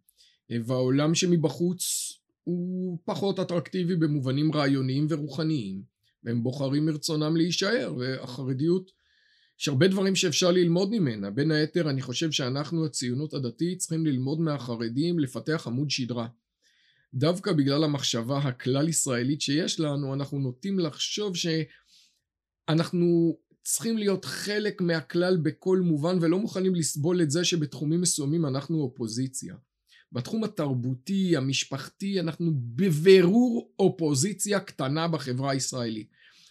והעולם 0.65 1.15
שמבחוץ 1.15 2.13
הוא 2.43 2.97
פחות 3.05 3.39
אטרקטיבי 3.39 3.95
במובנים 3.95 4.51
רעיוניים 4.51 5.07
ורוחניים 5.09 5.81
והם 6.23 6.43
בוחרים 6.43 6.85
מרצונם 6.85 7.35
להישאר 7.35 7.93
והחרדיות 7.97 8.91
יש 9.59 9.67
הרבה 9.67 9.87
דברים 9.87 10.15
שאפשר 10.15 10.51
ללמוד 10.51 10.89
ממנה. 10.91 11.29
בין 11.29 11.51
היתר 11.51 11.89
אני 11.89 12.01
חושב 12.01 12.31
שאנחנו 12.31 12.85
הציונות 12.85 13.33
הדתית 13.33 13.77
צריכים 13.77 14.05
ללמוד 14.05 14.39
מהחרדים 14.39 15.19
לפתח 15.19 15.63
עמוד 15.67 15.89
שדרה. 15.89 16.27
דווקא 17.13 17.53
בגלל 17.53 17.83
המחשבה 17.83 18.37
הכלל 18.37 18.89
ישראלית 18.89 19.41
שיש 19.41 19.79
לנו 19.79 20.13
אנחנו 20.13 20.39
נוטים 20.39 20.79
לחשוב 20.79 21.33
שאנחנו 22.67 23.37
צריכים 23.63 23.97
להיות 23.97 24.25
חלק 24.25 24.81
מהכלל 24.81 25.37
בכל 25.37 25.79
מובן 25.79 26.17
ולא 26.21 26.39
מוכנים 26.39 26.75
לסבול 26.75 27.21
את 27.21 27.31
זה 27.31 27.45
שבתחומים 27.45 28.01
מסוימים 28.01 28.45
אנחנו 28.45 28.81
אופוזיציה. 28.81 29.55
בתחום 30.11 30.43
התרבותי, 30.43 31.37
המשפחתי, 31.37 32.19
אנחנו 32.19 32.51
בבירור 32.55 33.71
אופוזיציה 33.79 34.59
קטנה 34.59 35.07
בחברה 35.07 35.51
הישראלית. 35.51 36.07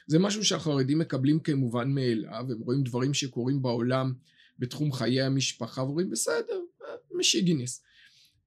זה 0.06 0.18
משהו 0.18 0.44
שהחרדים 0.44 0.98
מקבלים 0.98 1.40
כמובן 1.40 1.90
מאליו, 1.90 2.44
הם 2.50 2.58
רואים 2.60 2.82
דברים 2.82 3.14
שקורים 3.14 3.62
בעולם 3.62 4.12
בתחום 4.58 4.92
חיי 4.92 5.22
המשפחה 5.22 5.82
ואומרים 5.82 6.10
בסדר, 6.10 6.60
משיגינס. 7.14 7.82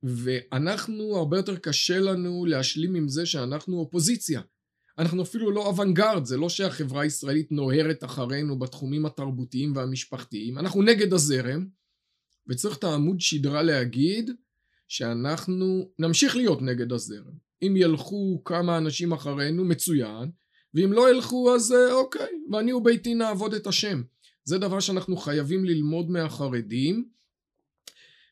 ואנחנו 0.04 1.18
הרבה 1.18 1.38
יותר 1.38 1.58
קשה 1.58 2.00
לנו 2.00 2.46
להשלים 2.46 2.96
עם 2.96 3.08
זה 3.08 3.26
שאנחנו 3.26 3.78
אופוזיציה. 3.78 4.42
אנחנו 4.98 5.24
אפילו 5.24 5.52
לא 5.52 5.68
אוונגרד, 5.68 6.26
זה 6.26 6.38
לא 6.38 6.50
שהחברה 6.50 7.02
הישראלית 7.02 7.52
נוהרת 7.52 8.04
אחרינו 8.04 8.60
בתחומים 8.60 9.06
התרבותיים 9.06 9.76
והמשפחתיים, 9.76 10.58
אנחנו 10.58 10.82
נגד 10.82 11.14
הזרם, 11.14 11.68
וצריך 12.48 12.78
את 12.78 12.84
העמוד 12.84 13.22
שדרה 13.22 13.64
להגיד 13.64 14.32
שאנחנו 14.94 15.90
נמשיך 16.00 16.36
להיות 16.36 16.62
נגד 16.62 16.92
הזרם. 16.92 17.34
אם 17.62 17.74
ילכו 17.78 18.42
כמה 18.46 18.78
אנשים 18.78 19.12
אחרינו, 19.12 19.66
מצוין, 19.66 20.32
ואם 20.74 20.94
לא 20.94 21.12
ילכו 21.12 21.56
אז 21.56 21.72
אה, 21.72 21.94
אוקיי, 21.94 22.30
ואני 22.52 22.74
וביתי 22.74 23.14
נעבוד 23.14 23.54
את 23.54 23.68
השם. 23.68 24.02
זה 24.44 24.58
דבר 24.58 24.80
שאנחנו 24.80 25.18
חייבים 25.18 25.66
ללמוד 25.66 26.10
מהחרדים, 26.10 27.10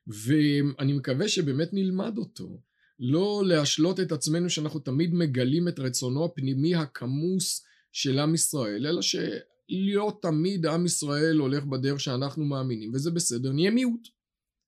ואני 0.08 0.94
מקווה 0.94 1.28
שבאמת 1.28 1.70
נלמד 1.74 2.18
אותו. 2.18 2.60
לא 3.00 3.44
להשלות 3.46 4.00
את 4.00 4.12
עצמנו 4.12 4.50
שאנחנו 4.50 4.80
תמיד 4.80 5.14
מגלים 5.14 5.68
את 5.68 5.80
רצונו 5.80 6.26
הפנימי 6.26 6.76
הכמוס 6.76 7.66
של 7.92 8.20
עם 8.20 8.34
ישראל, 8.34 8.88
אלא 8.88 9.02
שלא 9.02 10.20
תמיד 10.22 10.66
עם 10.66 10.86
ישראל 10.86 11.38
הולך 11.38 11.66
בדרך 11.66 12.00
שאנחנו 12.00 12.46
מאמינים, 12.46 12.92
וזה 12.94 13.12
בסדר, 13.12 13.52
נהיה 13.52 13.72
מיעוט. 13.72 14.08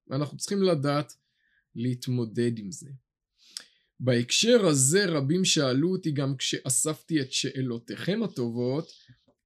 ואנחנו 0.07 0.37
צריכים 0.37 0.63
לדעת 0.63 1.13
להתמודד 1.75 2.59
עם 2.59 2.71
זה. 2.71 2.89
בהקשר 3.99 4.65
הזה 4.65 5.05
רבים 5.05 5.45
שאלו 5.45 5.91
אותי 5.91 6.11
גם 6.11 6.37
כשאספתי 6.37 7.21
את 7.21 7.31
שאלותיכם 7.31 8.23
הטובות 8.23 8.91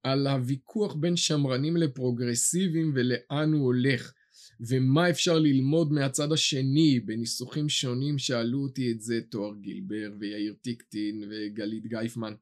על 0.02 0.26
הוויכוח 0.26 0.94
בין 0.94 1.16
שמרנים 1.16 1.76
לפרוגרסיביים 1.76 2.92
ולאן 2.94 3.52
הוא 3.52 3.64
הולך 3.64 4.12
ומה 4.60 5.10
אפשר 5.10 5.38
ללמוד 5.38 5.92
מהצד 5.92 6.32
השני 6.32 7.00
בניסוחים 7.00 7.68
שונים 7.68 8.18
שאלו 8.18 8.62
אותי 8.62 8.92
את 8.92 9.00
זה 9.00 9.20
תואר 9.30 9.54
גילבר 9.60 10.12
ויאיר 10.20 10.54
טיקטין 10.62 11.30
וגלית 11.30 11.86
גייפמן. 11.86 12.34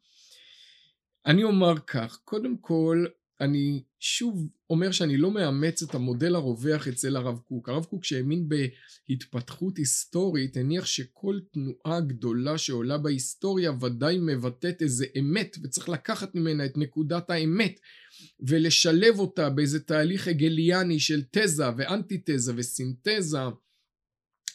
אני 1.26 1.44
אומר 1.44 1.74
כך, 1.86 2.20
קודם 2.24 2.56
כל 2.56 3.06
אני 3.40 3.82
שוב 4.00 4.48
אומר 4.70 4.92
שאני 4.92 5.16
לא 5.16 5.30
מאמץ 5.30 5.82
את 5.82 5.94
המודל 5.94 6.34
הרווח 6.34 6.88
אצל 6.88 7.16
הרב 7.16 7.38
קוק. 7.38 7.68
הרב 7.68 7.84
קוק 7.84 8.04
שהאמין 8.04 8.48
בהתפתחות 8.48 9.76
היסטורית 9.76 10.56
הניח 10.56 10.86
שכל 10.86 11.40
תנועה 11.52 12.00
גדולה 12.00 12.58
שעולה 12.58 12.98
בהיסטוריה 12.98 13.72
ודאי 13.80 14.18
מבטאת 14.20 14.82
איזה 14.82 15.06
אמת 15.18 15.56
וצריך 15.62 15.88
לקחת 15.88 16.34
ממנה 16.34 16.64
את 16.64 16.76
נקודת 16.76 17.30
האמת 17.30 17.80
ולשלב 18.40 19.18
אותה 19.18 19.50
באיזה 19.50 19.80
תהליך 19.80 20.28
הגליאני 20.28 21.00
של 21.00 21.22
תזה 21.30 21.64
ואנטיתזה 21.76 22.52
וסינתזה. 22.56 23.38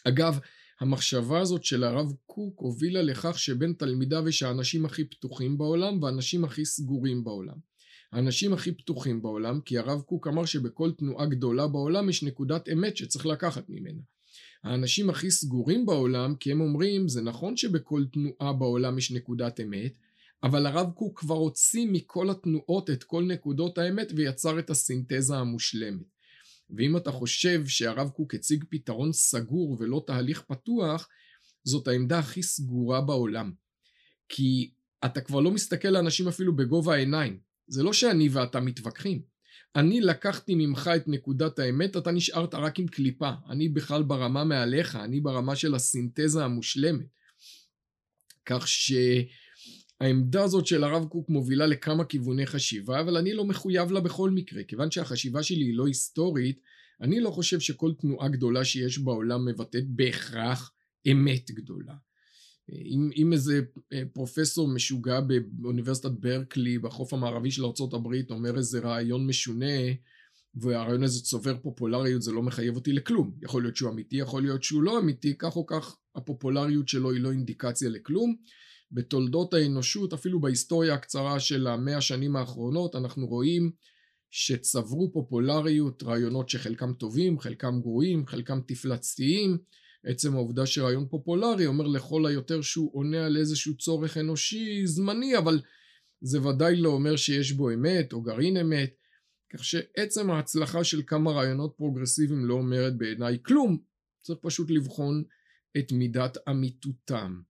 אגב 0.07 0.39
המחשבה 0.79 1.39
הזאת 1.39 1.63
של 1.63 1.83
הרב 1.83 2.13
קוק 2.25 2.59
הובילה 2.59 3.01
לכך 3.01 3.39
שבין 3.39 3.73
תלמידיו 3.73 4.29
יש 4.29 4.43
האנשים 4.43 4.85
הכי 4.85 5.03
פתוחים 5.03 5.57
בעולם 5.57 6.03
והאנשים 6.03 6.43
הכי 6.43 6.65
סגורים 6.65 7.23
בעולם. 7.23 7.70
האנשים 8.11 8.53
הכי 8.53 8.71
פתוחים 8.71 9.21
בעולם, 9.21 9.61
כי 9.61 9.77
הרב 9.77 10.01
קוק 10.01 10.27
אמר 10.27 10.45
שבכל 10.45 10.91
תנועה 10.91 11.25
גדולה 11.25 11.67
בעולם 11.67 12.09
יש 12.09 12.23
נקודת 12.23 12.69
אמת 12.69 12.97
שצריך 12.97 13.25
לקחת 13.25 13.69
ממנה. 13.69 14.01
האנשים 14.63 15.09
הכי 15.09 15.31
סגורים 15.31 15.85
בעולם, 15.85 16.35
כי 16.35 16.51
הם 16.51 16.61
אומרים, 16.61 17.07
זה 17.07 17.21
נכון 17.21 17.57
שבכל 17.57 18.05
תנועה 18.13 18.53
בעולם 18.53 18.97
יש 18.97 19.11
נקודת 19.11 19.59
אמת, 19.59 19.93
אבל 20.43 20.65
הרב 20.65 20.91
קוק 20.91 21.19
כבר 21.19 21.35
הוציא 21.35 21.87
מכל 21.91 22.29
התנועות 22.29 22.89
את 22.89 23.03
כל 23.03 23.23
נקודות 23.23 23.77
האמת 23.77 24.11
ויצר 24.15 24.59
את 24.59 24.69
הסינתזה 24.69 25.35
המושלמת. 25.35 26.05
ואם 26.69 26.97
אתה 26.97 27.11
חושב 27.11 27.67
שהרב 27.67 28.09
קוק 28.09 28.35
הציג 28.35 28.65
פתרון 28.69 29.13
סגור 29.13 29.77
ולא 29.79 30.03
תהליך 30.07 30.41
פתוח, 30.41 31.07
זאת 31.63 31.87
העמדה 31.87 32.19
הכי 32.19 32.43
סגורה 32.43 33.01
בעולם. 33.01 33.51
כי 34.29 34.71
אתה 35.05 35.21
כבר 35.21 35.39
לא 35.39 35.51
מסתכל 35.51 35.87
לאנשים 35.87 36.27
אפילו 36.27 36.55
בגובה 36.55 36.93
העיניים. 36.93 37.50
זה 37.71 37.83
לא 37.83 37.93
שאני 37.93 38.29
ואתה 38.29 38.59
מתווכחים. 38.59 39.21
אני 39.75 40.01
לקחתי 40.01 40.55
ממך 40.55 40.89
את 40.95 41.07
נקודת 41.07 41.59
האמת, 41.59 41.97
אתה 41.97 42.11
נשארת 42.11 42.53
רק 42.53 42.79
עם 42.79 42.87
קליפה. 42.87 43.31
אני 43.49 43.69
בכלל 43.69 44.03
ברמה 44.03 44.43
מעליך, 44.43 44.95
אני 44.95 45.21
ברמה 45.21 45.55
של 45.55 45.75
הסינתזה 45.75 46.45
המושלמת. 46.45 47.07
כך 48.45 48.67
שהעמדה 48.67 50.43
הזאת 50.43 50.67
של 50.67 50.83
הרב 50.83 51.05
קוק 51.05 51.29
מובילה 51.29 51.65
לכמה 51.65 52.05
כיווני 52.05 52.45
חשיבה, 52.45 52.99
אבל 52.99 53.17
אני 53.17 53.33
לא 53.33 53.45
מחויב 53.45 53.91
לה 53.91 53.99
בכל 53.99 54.29
מקרה. 54.29 54.63
כיוון 54.63 54.91
שהחשיבה 54.91 55.43
שלי 55.43 55.65
היא 55.65 55.77
לא 55.77 55.87
היסטורית, 55.87 56.59
אני 57.01 57.19
לא 57.19 57.31
חושב 57.31 57.59
שכל 57.59 57.91
תנועה 58.01 58.29
גדולה 58.29 58.65
שיש 58.65 58.99
בעולם 58.99 59.45
מבטאת 59.45 59.87
בהכרח 59.87 60.71
אמת 61.11 61.51
גדולה. 61.51 61.93
אם, 62.69 63.09
אם 63.15 63.33
איזה 63.33 63.61
אה, 63.93 64.03
פרופסור 64.13 64.67
משוגע 64.67 65.19
באוניברסיטת 65.51 66.11
ברקלי 66.11 66.79
בחוף 66.79 67.13
המערבי 67.13 67.51
של 67.51 67.65
ארה"ב 67.65 68.31
אומר 68.31 68.57
איזה 68.57 68.79
רעיון 68.79 69.27
משונה 69.27 69.75
והרעיון 70.55 71.03
הזה 71.03 71.23
צובר 71.23 71.57
פופולריות 71.61 72.21
זה 72.21 72.31
לא 72.31 72.43
מחייב 72.43 72.75
אותי 72.75 72.93
לכלום. 72.93 73.31
יכול 73.41 73.61
להיות 73.61 73.75
שהוא 73.75 73.89
אמיתי, 73.89 74.15
יכול 74.15 74.41
להיות 74.41 74.63
שהוא 74.63 74.83
לא 74.83 74.99
אמיתי, 74.99 75.37
כך 75.37 75.55
או 75.55 75.65
כך 75.65 75.97
הפופולריות 76.15 76.87
שלו 76.87 77.11
היא 77.11 77.21
לא 77.21 77.31
אינדיקציה 77.31 77.89
לכלום. 77.89 78.35
בתולדות 78.91 79.53
האנושות, 79.53 80.13
אפילו 80.13 80.41
בהיסטוריה 80.41 80.93
הקצרה 80.93 81.39
של 81.39 81.67
המאה 81.67 81.97
השנים 81.97 82.35
האחרונות, 82.35 82.95
אנחנו 82.95 83.27
רואים 83.27 83.71
שצברו 84.31 85.11
פופולריות 85.13 86.03
רעיונות 86.03 86.49
שחלקם 86.49 86.93
טובים, 86.93 87.39
חלקם 87.39 87.81
גרועים, 87.81 88.27
חלקם 88.27 88.59
תפלצתיים. 88.67 89.57
עצם 90.03 90.33
העובדה 90.33 90.65
שרעיון 90.65 91.07
פופולרי 91.07 91.65
אומר 91.65 91.87
לכל 91.87 92.25
היותר 92.25 92.61
שהוא 92.61 92.89
עונה 92.93 93.25
על 93.25 93.37
איזשהו 93.37 93.77
צורך 93.77 94.17
אנושי 94.17 94.87
זמני, 94.87 95.37
אבל 95.37 95.61
זה 96.21 96.41
ודאי 96.47 96.75
לא 96.75 96.89
אומר 96.89 97.15
שיש 97.15 97.51
בו 97.51 97.73
אמת 97.73 98.13
או 98.13 98.21
גרעין 98.21 98.57
אמת. 98.57 98.95
כך 99.53 99.63
שעצם 99.63 100.31
ההצלחה 100.31 100.83
של 100.83 101.01
כמה 101.07 101.31
רעיונות 101.31 101.73
פרוגרסיביים 101.77 102.45
לא 102.45 102.53
אומרת 102.53 102.97
בעיניי 102.97 103.37
כלום, 103.43 103.77
צריך 104.21 104.39
פשוט 104.41 104.71
לבחון 104.71 105.23
את 105.77 105.91
מידת 105.91 106.37
אמיתותם. 106.49 107.41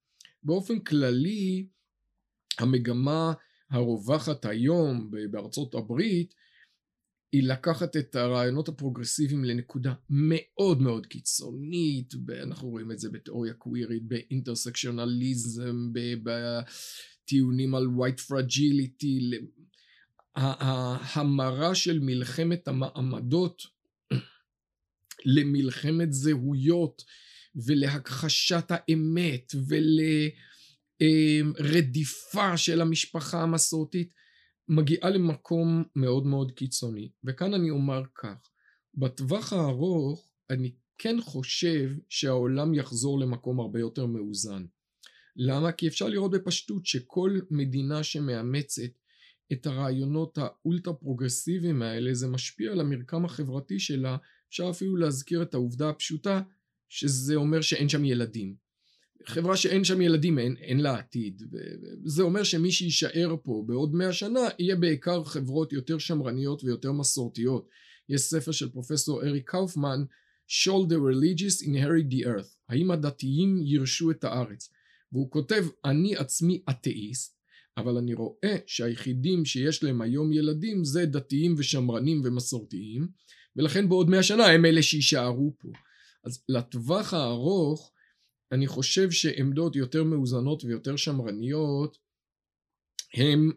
באופן 0.43 0.79
כללי, 0.79 1.67
המגמה 2.59 3.33
הרווחת 3.69 4.45
היום 4.45 5.11
בארצות 5.31 5.75
הברית 5.75 6.33
היא 7.31 7.43
לקחת 7.43 7.97
את 7.97 8.15
הרעיונות 8.15 8.67
הפרוגרסיביים 8.69 9.45
לנקודה 9.45 9.93
מאוד 10.09 10.81
מאוד 10.81 11.05
קיצונית, 11.05 12.13
אנחנו 12.43 12.69
רואים 12.69 12.91
את 12.91 12.99
זה 12.99 13.09
בתיאוריה 13.09 13.53
קווירית, 13.53 14.03
באינטרסקשיונליזם, 14.03 15.91
בטיעונים 16.23 17.75
על 17.75 17.85
white 17.85 18.19
fragility, 18.19 19.35
ההמרה 20.35 21.75
של 21.75 21.99
מלחמת 21.99 22.67
המעמדות 22.67 23.63
למלחמת 25.35 26.13
זהויות 26.13 27.03
ולהכחשת 27.55 28.65
האמת 28.69 29.53
ולרדיפה 31.01 32.57
של 32.57 32.81
המשפחה 32.81 33.41
המסורתית 33.41 34.13
מגיעה 34.71 35.09
למקום 35.09 35.83
מאוד 35.95 36.25
מאוד 36.25 36.51
קיצוני. 36.51 37.11
וכאן 37.23 37.53
אני 37.53 37.69
אומר 37.69 38.03
כך, 38.15 38.49
בטווח 38.93 39.53
הארוך 39.53 40.31
אני 40.49 40.75
כן 40.97 41.21
חושב 41.21 41.91
שהעולם 42.09 42.73
יחזור 42.73 43.19
למקום 43.19 43.59
הרבה 43.59 43.79
יותר 43.79 44.05
מאוזן. 44.05 44.65
למה? 45.35 45.71
כי 45.71 45.87
אפשר 45.87 46.07
לראות 46.07 46.31
בפשטות 46.31 46.85
שכל 46.85 47.39
מדינה 47.49 48.03
שמאמצת 48.03 48.91
את 49.53 49.67
הרעיונות 49.67 50.37
האולטרה-פרוגרסיביים 50.37 51.81
האלה 51.81 52.13
זה 52.13 52.27
משפיע 52.27 52.71
על 52.71 52.79
המרקם 52.79 53.25
החברתי 53.25 53.79
שלה 53.79 54.17
אפשר 54.49 54.69
אפילו 54.69 54.95
להזכיר 54.95 55.41
את 55.41 55.53
העובדה 55.53 55.89
הפשוטה 55.89 56.41
שזה 56.89 57.35
אומר 57.35 57.61
שאין 57.61 57.89
שם 57.89 58.05
ילדים 58.05 58.55
חברה 59.25 59.57
שאין 59.57 59.83
שם 59.83 60.01
ילדים 60.01 60.39
אין, 60.39 60.55
אין 60.57 60.79
לה 60.79 60.97
עתיד 60.97 61.43
וזה 62.05 62.23
אומר 62.23 62.43
שמי 62.43 62.71
שיישאר 62.71 63.35
פה 63.43 63.63
בעוד 63.67 63.95
מאה 63.95 64.13
שנה 64.13 64.39
יהיה 64.59 64.75
בעיקר 64.75 65.23
חברות 65.23 65.73
יותר 65.73 65.97
שמרניות 65.97 66.63
ויותר 66.63 66.91
מסורתיות 66.91 67.69
יש 68.09 68.21
ספר 68.21 68.51
של 68.51 68.69
פרופסור 68.69 69.23
אריק 69.23 69.49
קאופמן 69.49 70.03
Shall 70.47 70.85
the 70.89 70.97
religious 70.97 71.65
inherit 71.65 72.13
the 72.13 72.25
earth 72.25 72.55
האם 72.69 72.91
הדתיים 72.91 73.61
ירשו 73.65 74.11
את 74.11 74.23
הארץ 74.23 74.69
והוא 75.11 75.31
כותב 75.31 75.65
אני 75.85 76.15
עצמי 76.15 76.61
אתאיסט 76.69 77.41
אבל 77.77 77.97
אני 77.97 78.13
רואה 78.13 78.55
שהיחידים 78.65 79.45
שיש 79.45 79.83
להם 79.83 80.01
היום 80.01 80.33
ילדים 80.33 80.83
זה 80.83 81.05
דתיים 81.05 81.55
ושמרנים 81.57 82.21
ומסורתיים 82.23 83.07
ולכן 83.55 83.89
בעוד 83.89 84.09
מאה 84.09 84.23
שנה 84.23 84.47
הם 84.47 84.65
אלה 84.65 84.83
שיישארו 84.83 85.53
פה. 85.59 85.69
אז 86.23 86.43
לטווח 86.49 87.13
הארוך 87.13 87.91
אני 88.51 88.67
חושב 88.67 89.11
שעמדות 89.11 89.75
יותר 89.75 90.03
מאוזנות 90.03 90.63
ויותר 90.63 90.95
שמרניות 90.95 91.97
הם 93.13 93.51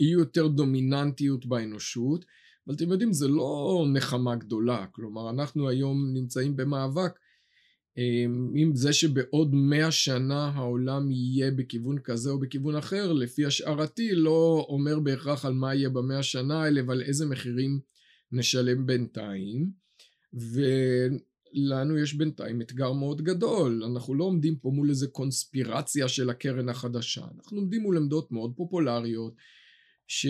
יהיו 0.00 0.18
יותר 0.18 0.46
דומיננטיות 0.46 1.46
באנושות 1.46 2.24
אבל 2.66 2.74
אתם 2.74 2.90
יודעים 2.90 3.12
זה 3.12 3.28
לא 3.28 3.84
נחמה 3.92 4.36
גדולה 4.36 4.86
כלומר 4.86 5.30
אנחנו 5.30 5.68
היום 5.68 6.12
נמצאים 6.14 6.56
במאבק 6.56 7.18
אמ, 7.96 8.52
עם 8.54 8.74
זה 8.74 8.92
שבעוד 8.92 9.54
מאה 9.54 9.90
שנה 9.90 10.48
העולם 10.54 11.10
יהיה 11.10 11.50
בכיוון 11.50 11.98
כזה 11.98 12.30
או 12.30 12.38
בכיוון 12.38 12.76
אחר, 12.76 13.12
לפי 13.12 13.46
השערתי 13.46 14.14
לא 14.14 14.66
אומר 14.68 15.00
בהכרח 15.00 15.44
על 15.44 15.52
מה 15.52 15.74
יהיה 15.74 15.88
במאה 15.88 16.22
שנה 16.22 16.62
האלה 16.62 16.80
ועל 16.86 17.02
איזה 17.02 17.26
מחירים 17.26 17.80
נשלם 18.32 18.86
בינתיים. 18.86 19.70
ולנו 21.54 21.98
יש 21.98 22.14
בינתיים 22.14 22.60
אתגר 22.60 22.92
מאוד 22.92 23.22
גדול, 23.22 23.84
אנחנו 23.84 24.14
לא 24.14 24.24
עומדים 24.24 24.56
פה 24.56 24.70
מול 24.70 24.90
איזה 24.90 25.06
קונספירציה 25.06 26.08
של 26.08 26.30
הקרן 26.30 26.68
החדשה, 26.68 27.24
אנחנו 27.36 27.58
עומדים 27.58 27.82
מול 27.82 27.96
עמדות 27.96 28.32
מאוד 28.32 28.52
פופולריות 28.56 29.34
ש, 30.06 30.26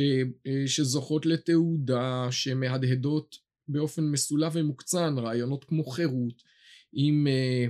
אה, 0.47 0.63
שזוכות 0.67 1.27
לתעודה, 1.27 2.27
שמהדהדות 2.31 3.39
באופן 3.69 4.05
מסולף 4.05 4.53
ומוקצן, 4.57 5.19
רעיונות 5.19 5.65
כמו 5.65 5.85
חירות, 5.85 6.43
אם 6.97 7.27
אה, 7.31 7.67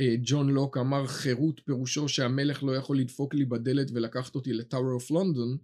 אה, 0.00 0.14
ג'ון 0.22 0.50
לוק 0.50 0.76
אמר 0.76 1.06
חירות 1.06 1.60
פירושו 1.64 2.08
שהמלך 2.08 2.62
לא 2.62 2.76
יכול 2.76 2.98
לדפוק 2.98 3.34
לי 3.34 3.44
בדלת 3.44 3.90
ולקחת 3.94 4.34
אותי 4.34 4.52
לטאוור 4.52 4.92
אוף 4.92 5.10
לונדון 5.10 5.56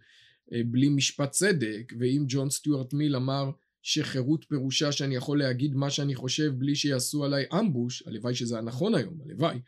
בלי 0.66 0.88
משפט 0.88 1.30
צדק 1.30 1.92
ואם 1.98 2.24
ג'ון 2.28 2.50
סטיוארט 2.50 2.92
מיל 2.92 3.16
אמר 3.16 3.50
שחירות 3.82 4.44
פירושה 4.48 4.92
שאני 4.92 5.14
יכול 5.14 5.38
להגיד 5.38 5.74
מה 5.74 5.90
שאני 5.90 6.14
חושב 6.14 6.52
בלי 6.58 6.74
שיעשו 6.74 7.24
עליי 7.24 7.44
אמבוש 7.58 8.02
הלוואי 8.06 8.34
שזה 8.34 8.58
הנכון 8.58 8.94
היום 8.94 9.18
הלוואי. 9.24 9.58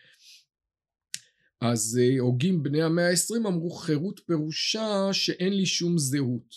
אז 1.60 2.00
אה, 2.02 2.20
הוגים 2.20 2.62
בני 2.62 2.82
המאה 2.82 3.06
העשרים 3.06 3.46
אמרו 3.46 3.70
חירות 3.70 4.20
פירושה 4.26 5.08
שאין 5.12 5.52
לי 5.52 5.66
שום 5.66 5.98
זהות 5.98 6.54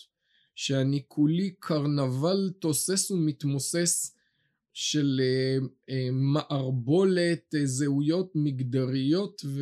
שאני 0.56 1.04
כולי 1.08 1.54
קרנבל 1.60 2.52
תוסס 2.60 3.12
ומתמוסס 3.12 4.15
של 4.74 5.22
אה, 5.24 5.58
אה, 5.89 6.10
מערבולת 6.12 7.56
זהויות 7.63 8.32
מגדריות 8.36 9.41
ו... 9.46 9.62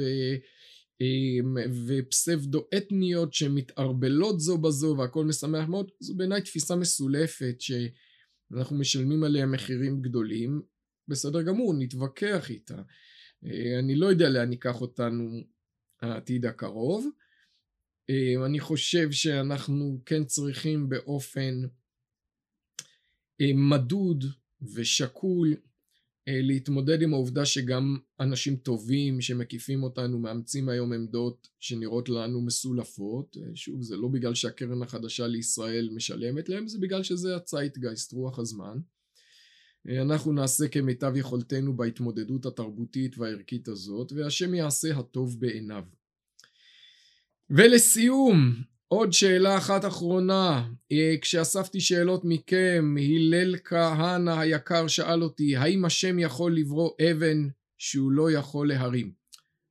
ופסבדו 1.87 2.67
אתניות 2.77 3.33
שמתערבלות 3.33 4.39
זו 4.39 4.57
בזו 4.57 4.95
והכל 4.97 5.25
משמח 5.25 5.67
מאוד 5.67 5.91
זו 5.99 6.15
בעיניי 6.15 6.41
תפיסה 6.41 6.75
מסולפת 6.75 7.55
שאנחנו 7.59 8.79
משלמים 8.79 9.23
עליה 9.23 9.45
מחירים 9.45 10.01
גדולים. 10.01 10.61
בסדר 11.07 11.41
גמור 11.41 11.73
נתווכח 11.79 12.49
איתה. 12.49 12.81
אני 13.79 13.95
לא 13.95 14.05
יודע 14.05 14.29
לאן 14.29 14.51
ייקח 14.51 14.81
אותנו 14.81 15.43
העתיד 16.01 16.45
הקרוב. 16.45 17.07
אני 18.45 18.59
חושב 18.59 19.11
שאנחנו 19.11 20.01
כן 20.05 20.23
צריכים 20.23 20.89
באופן 20.89 21.61
מדוד 23.41 24.25
ושקול 24.75 25.53
אה, 25.53 25.57
להתמודד 26.27 27.01
עם 27.01 27.13
העובדה 27.13 27.45
שגם 27.45 27.97
אנשים 28.19 28.55
טובים 28.55 29.21
שמקיפים 29.21 29.83
אותנו 29.83 30.19
מאמצים 30.19 30.69
היום 30.69 30.93
עמדות 30.93 31.47
שנראות 31.59 32.09
לנו 32.09 32.41
מסולפות 32.41 33.37
אה, 33.37 33.55
שוב 33.55 33.81
זה 33.81 33.97
לא 33.97 34.07
בגלל 34.07 34.35
שהקרן 34.35 34.81
החדשה 34.81 35.27
לישראל 35.27 35.89
משלמת 35.95 36.49
להם 36.49 36.67
זה 36.67 36.79
בגלל 36.79 37.03
שזה 37.03 37.35
הצייטגייסט 37.35 38.13
רוח 38.13 38.39
הזמן. 38.39 38.77
אה, 39.89 40.01
אנחנו 40.01 40.33
נעשה 40.33 40.67
כמיטב 40.67 41.13
יכולתנו 41.15 41.77
בהתמודדות 41.77 42.45
התרבותית 42.45 43.17
והערכית 43.17 43.67
הזאת 43.67 44.11
והשם 44.11 44.53
יעשה 44.53 44.97
הטוב 44.97 45.39
בעיניו. 45.39 45.83
ולסיום 47.49 48.53
עוד 48.87 49.13
שאלה 49.13 49.57
אחת 49.57 49.85
אחרונה, 49.85 50.67
אה, 50.91 51.15
כשאספתי 51.21 51.79
שאלות 51.79 52.21
מכם, 52.25 52.95
הלל 52.99 53.55
כהנא 53.63 54.39
היקר 54.39 54.87
שאל 54.87 55.23
אותי, 55.23 55.55
האם 55.55 55.85
השם 55.85 56.19
יכול 56.19 56.57
לברוא 56.57 56.91
אבן 57.11 57.47
שהוא 57.77 58.11
לא 58.11 58.31
יכול 58.31 58.67
להרים? 58.67 59.11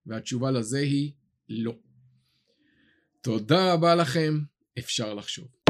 והתשובה 0.07 0.51
לזה 0.51 0.79
היא 0.79 1.13
לא. 1.49 1.75
תודה 3.21 3.73
רבה 3.73 3.95
לכם, 3.95 4.41
אפשר 4.79 5.15
לחשוב. 5.15 5.64